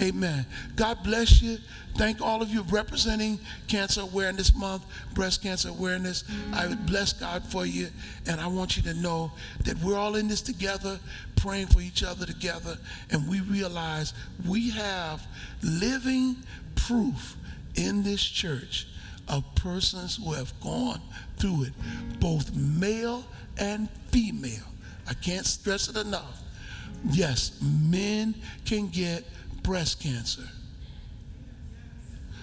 Amen. 0.00 0.44
God 0.76 1.02
bless 1.04 1.40
you. 1.40 1.58
Thank 1.96 2.20
all 2.20 2.42
of 2.42 2.50
you 2.50 2.62
representing 2.62 3.38
Cancer 3.68 4.00
Awareness 4.00 4.54
Month, 4.54 4.84
Breast 5.14 5.42
Cancer 5.42 5.68
Awareness. 5.68 6.24
I 6.52 6.66
would 6.66 6.84
bless 6.86 7.12
God 7.12 7.44
for 7.44 7.64
you, 7.64 7.88
and 8.26 8.40
I 8.40 8.48
want 8.48 8.76
you 8.76 8.82
to 8.84 8.94
know 8.94 9.30
that 9.64 9.78
we're 9.78 9.96
all 9.96 10.16
in 10.16 10.26
this 10.26 10.40
together, 10.40 10.98
praying 11.36 11.68
for 11.68 11.80
each 11.80 12.02
other 12.02 12.26
together, 12.26 12.76
and 13.10 13.28
we 13.28 13.40
realize 13.42 14.12
we 14.48 14.70
have 14.70 15.24
living 15.62 16.36
proof 16.74 17.36
in 17.76 18.02
this 18.02 18.22
church 18.22 18.88
of 19.28 19.44
persons 19.54 20.16
who 20.16 20.32
have 20.32 20.52
gone 20.60 21.00
through 21.36 21.64
it, 21.64 21.72
both 22.18 22.54
male 22.56 23.24
and 23.58 23.88
female. 24.10 24.64
I 25.08 25.14
can't 25.14 25.46
stress 25.46 25.88
it 25.88 25.96
enough. 25.96 26.40
Yes, 27.10 27.60
men 27.62 28.34
can 28.64 28.88
get 28.88 29.24
breast 29.64 30.00
cancer. 30.00 30.48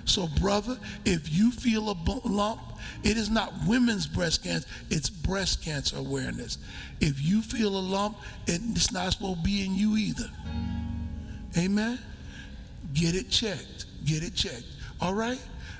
So, 0.03 0.27
brother, 0.41 0.77
if 1.05 1.31
you 1.31 1.51
feel 1.51 1.89
a 1.89 1.95
lump, 2.27 2.59
it 3.03 3.15
is 3.15 3.29
not 3.29 3.53
women's 3.65 4.07
breast 4.07 4.43
cancer, 4.43 4.67
it's 4.89 5.09
breast 5.09 5.63
cancer 5.63 5.97
awareness. 5.97 6.57
If 6.99 7.21
you 7.23 7.41
feel 7.41 7.69
a 7.69 7.79
lump, 7.79 8.17
it's 8.47 8.91
not 8.91 9.13
supposed 9.13 9.37
to 9.37 9.43
be 9.43 9.63
in 9.65 9.75
you 9.75 9.95
either. 9.95 10.29
Amen? 11.57 11.99
Get 12.93 13.15
it 13.15 13.29
checked. 13.29 13.85
Get 14.05 14.23
it 14.23 14.35
checked. 14.35 14.65
All 14.99 15.13
right? 15.13 15.39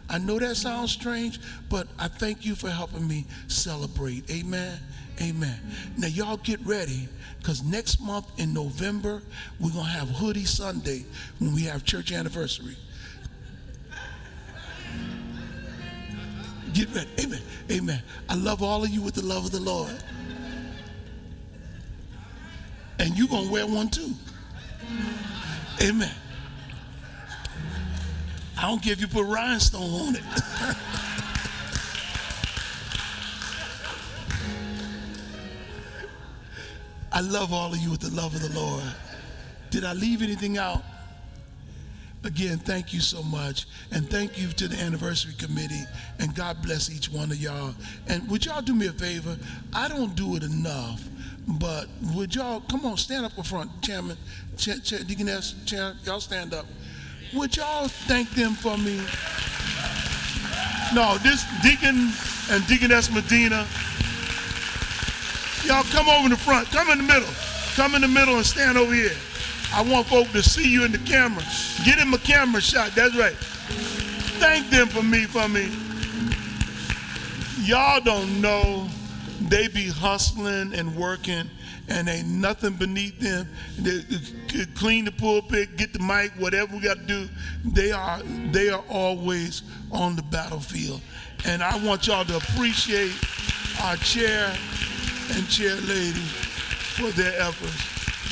I 0.09 0.17
know 0.17 0.39
that 0.39 0.55
sounds 0.55 0.91
strange, 0.91 1.39
but 1.69 1.87
I 1.97 2.07
thank 2.07 2.45
you 2.45 2.55
for 2.55 2.69
helping 2.69 3.07
me 3.07 3.25
celebrate. 3.47 4.29
Amen? 4.29 4.77
Amen. 5.21 5.59
Now, 5.97 6.07
y'all 6.07 6.37
get 6.37 6.59
ready 6.65 7.07
because 7.39 7.63
next 7.63 8.01
month 8.01 8.27
in 8.39 8.53
November, 8.53 9.21
we're 9.59 9.71
going 9.71 9.85
to 9.85 9.91
have 9.91 10.09
Hoodie 10.09 10.45
Sunday 10.45 11.05
when 11.39 11.53
we 11.53 11.63
have 11.63 11.83
church 11.83 12.11
anniversary. 12.11 12.75
Get 16.73 16.93
ready. 16.95 17.09
Amen. 17.19 17.41
Amen. 17.69 18.01
I 18.29 18.35
love 18.35 18.63
all 18.63 18.83
of 18.83 18.89
you 18.89 19.01
with 19.01 19.13
the 19.13 19.25
love 19.25 19.45
of 19.45 19.51
the 19.51 19.59
Lord. 19.59 19.95
And 22.97 23.15
you're 23.17 23.27
going 23.27 23.45
to 23.45 23.51
wear 23.51 23.67
one 23.67 23.89
too. 23.89 24.13
Amen. 25.83 26.13
I 28.57 28.67
don't 28.67 28.81
care 28.81 28.93
if 28.93 29.01
you 29.01 29.07
put 29.07 29.25
rhinestone 29.25 29.81
on 29.81 30.15
it. 30.15 30.23
I 37.11 37.21
love 37.21 37.51
all 37.53 37.73
of 37.73 37.79
you 37.79 37.91
with 37.91 38.01
the 38.01 38.15
love 38.15 38.33
of 38.35 38.41
the 38.41 38.57
Lord. 38.59 38.83
Did 39.69 39.83
I 39.83 39.93
leave 39.93 40.21
anything 40.21 40.57
out? 40.57 40.81
Again, 42.23 42.59
thank 42.59 42.93
you 42.93 42.99
so 42.99 43.23
much. 43.23 43.65
And 43.91 44.09
thank 44.09 44.37
you 44.37 44.47
to 44.49 44.67
the 44.67 44.77
anniversary 44.77 45.33
committee. 45.37 45.83
And 46.19 46.35
God 46.35 46.61
bless 46.61 46.89
each 46.89 47.09
one 47.09 47.31
of 47.31 47.37
y'all. 47.37 47.73
And 48.07 48.27
would 48.29 48.45
y'all 48.45 48.61
do 48.61 48.75
me 48.75 48.87
a 48.87 48.91
favor? 48.91 49.35
I 49.73 49.87
don't 49.87 50.15
do 50.15 50.35
it 50.35 50.43
enough. 50.43 51.01
But 51.47 51.87
would 52.13 52.35
y'all, 52.35 52.61
come 52.61 52.85
on, 52.85 52.97
stand 52.97 53.25
up 53.25 53.35
in 53.37 53.43
front, 53.43 53.81
Chairman, 53.81 54.17
Chair, 54.57 54.77
Chair, 54.77 54.99
Deaconess, 54.99 55.55
Chair, 55.65 55.95
y'all 56.05 56.19
stand 56.19 56.53
up. 56.53 56.67
Would 57.33 57.57
y'all 57.57 57.87
thank 57.87 58.29
them 58.31 58.53
for 58.53 58.77
me? 58.77 59.01
No, 60.93 61.17
this 61.19 61.45
Deacon 61.63 62.11
and 62.51 62.67
Deaconess 62.67 63.09
Medina, 63.11 63.65
y'all 65.65 65.83
come 65.83 66.09
over 66.09 66.25
in 66.25 66.31
the 66.31 66.37
front, 66.37 66.69
come 66.69 66.89
in 66.89 66.97
the 66.97 67.03
middle. 67.03 67.29
Come 67.75 67.95
in 67.95 68.01
the 68.01 68.07
middle 68.07 68.35
and 68.35 68.45
stand 68.45 68.77
over 68.77 68.93
here. 68.93 69.15
I 69.73 69.81
want 69.81 70.07
folk 70.07 70.29
to 70.31 70.43
see 70.43 70.69
you 70.69 70.83
in 70.83 70.91
the 70.91 70.97
camera. 70.99 71.43
Get 71.85 71.97
him 71.97 72.13
a 72.13 72.17
camera 72.17 72.59
shot. 72.61 72.91
That's 72.95 73.15
right. 73.15 73.35
Thank 74.39 74.69
them 74.69 74.87
for 74.87 75.01
me, 75.01 75.23
for 75.23 75.47
me. 75.47 75.71
Y'all 77.65 78.01
don't 78.01 78.41
know 78.41 78.89
they 79.47 79.67
be 79.69 79.87
hustling 79.87 80.73
and 80.73 80.95
working 80.95 81.49
and 81.87 82.09
ain't 82.09 82.27
nothing 82.27 82.73
beneath 82.73 83.19
them. 83.19 83.47
They, 83.79 83.99
they 84.53 84.65
clean 84.75 85.05
the 85.05 85.11
pulpit, 85.11 85.77
get 85.77 85.93
the 85.93 85.99
mic, 85.99 86.31
whatever 86.37 86.75
we 86.75 86.81
got 86.81 86.97
to 86.97 87.05
do. 87.05 87.29
They 87.65 87.91
are 87.91 88.19
they 88.51 88.69
are 88.69 88.83
always 88.89 89.63
on 89.91 90.15
the 90.15 90.23
battlefield. 90.23 91.01
And 91.45 91.63
I 91.63 91.77
want 91.85 92.07
y'all 92.07 92.25
to 92.25 92.37
appreciate 92.37 93.13
our 93.81 93.95
chair 93.95 94.53
and 95.35 95.47
chair 95.49 95.75
lady 95.75 96.19
for 96.95 97.09
their 97.11 97.39
efforts. 97.41 97.75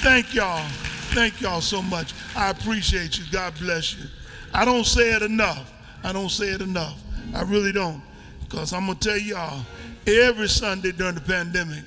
Thank 0.01 0.33
y'all. 0.33 0.65
Thank 1.13 1.41
y'all 1.41 1.61
so 1.61 1.81
much. 1.81 2.13
I 2.35 2.49
appreciate 2.49 3.17
you. 3.17 3.25
God 3.31 3.53
bless 3.59 3.97
you. 3.97 4.05
I 4.53 4.65
don't 4.65 4.85
say 4.85 5.11
it 5.11 5.21
enough. 5.21 5.71
I 6.03 6.13
don't 6.13 6.29
say 6.29 6.47
it 6.47 6.61
enough. 6.61 7.01
I 7.33 7.41
really 7.43 7.71
don't. 7.71 8.01
Because 8.41 8.73
I'm 8.73 8.85
going 8.85 8.97
to 8.97 9.09
tell 9.09 9.17
y'all, 9.17 9.65
every 10.07 10.47
Sunday 10.47 10.91
during 10.91 11.15
the 11.15 11.21
pandemic, 11.21 11.83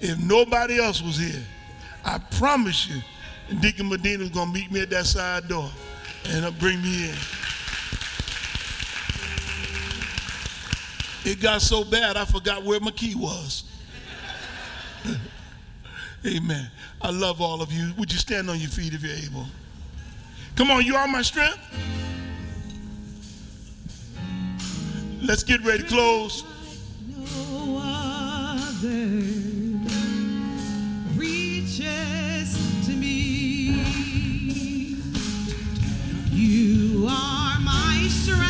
if 0.00 0.18
nobody 0.18 0.80
else 0.80 1.02
was 1.02 1.18
here, 1.18 1.42
I 2.04 2.18
promise 2.18 2.88
you, 2.88 3.00
Deacon 3.60 3.88
Medina 3.88 4.24
is 4.24 4.30
going 4.30 4.48
to 4.48 4.54
meet 4.54 4.70
me 4.70 4.80
at 4.80 4.90
that 4.90 5.06
side 5.06 5.48
door 5.48 5.70
and 6.28 6.58
bring 6.58 6.80
me 6.82 7.10
in. 7.10 7.16
It 11.24 11.40
got 11.40 11.60
so 11.60 11.84
bad, 11.84 12.16
I 12.16 12.24
forgot 12.24 12.62
where 12.62 12.80
my 12.80 12.90
key 12.92 13.14
was. 13.14 13.64
Amen. 16.26 16.70
I 17.00 17.10
love 17.10 17.40
all 17.40 17.62
of 17.62 17.72
you. 17.72 17.92
Would 17.98 18.12
you 18.12 18.18
stand 18.18 18.50
on 18.50 18.58
your 18.58 18.68
feet 18.68 18.92
if 18.94 19.02
you're 19.02 19.16
able? 19.16 19.46
Come 20.56 20.70
on, 20.70 20.84
you 20.84 20.96
are 20.96 21.08
my 21.08 21.22
strength. 21.22 21.58
Let's 25.22 25.42
get 25.42 25.64
ready 25.64 25.82
to 25.82 25.88
close. 25.88 26.44
You 36.32 37.06
are 37.08 37.60
my 37.60 38.06
strength. 38.08 38.49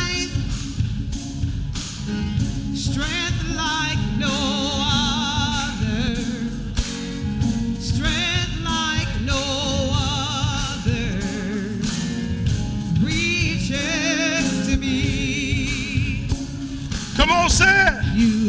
say 17.60 18.00
you 18.14 18.39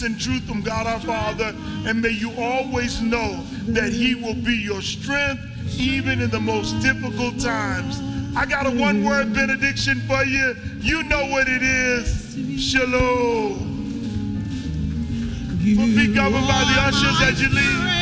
grace, 0.00 0.02
and 0.02 0.20
truth 0.20 0.46
from 0.46 0.62
God 0.62 0.86
our 0.86 1.00
Father. 1.00 1.54
And 1.86 2.00
may 2.00 2.10
you 2.10 2.32
always 2.38 3.00
know 3.00 3.42
that 3.68 3.92
He 3.92 4.14
will 4.14 4.34
be 4.34 4.56
your 4.56 4.82
strength 4.82 5.42
even 5.78 6.20
in 6.20 6.30
the 6.30 6.40
most 6.40 6.80
difficult 6.80 7.38
times. 7.38 8.00
I 8.36 8.46
got 8.46 8.66
a 8.66 8.70
one 8.70 9.04
word 9.04 9.32
benediction 9.32 10.00
for 10.06 10.24
you. 10.24 10.54
You 10.80 11.02
know 11.04 11.26
what 11.26 11.48
it 11.48 11.62
is. 11.62 12.36
Shalom. 12.58 13.68
Be 15.58 16.14
governed 16.14 16.46
by 16.46 16.64
the 16.64 16.80
ushers 16.80 17.20
as 17.22 17.40
you 17.40 17.48
leave. 17.48 17.99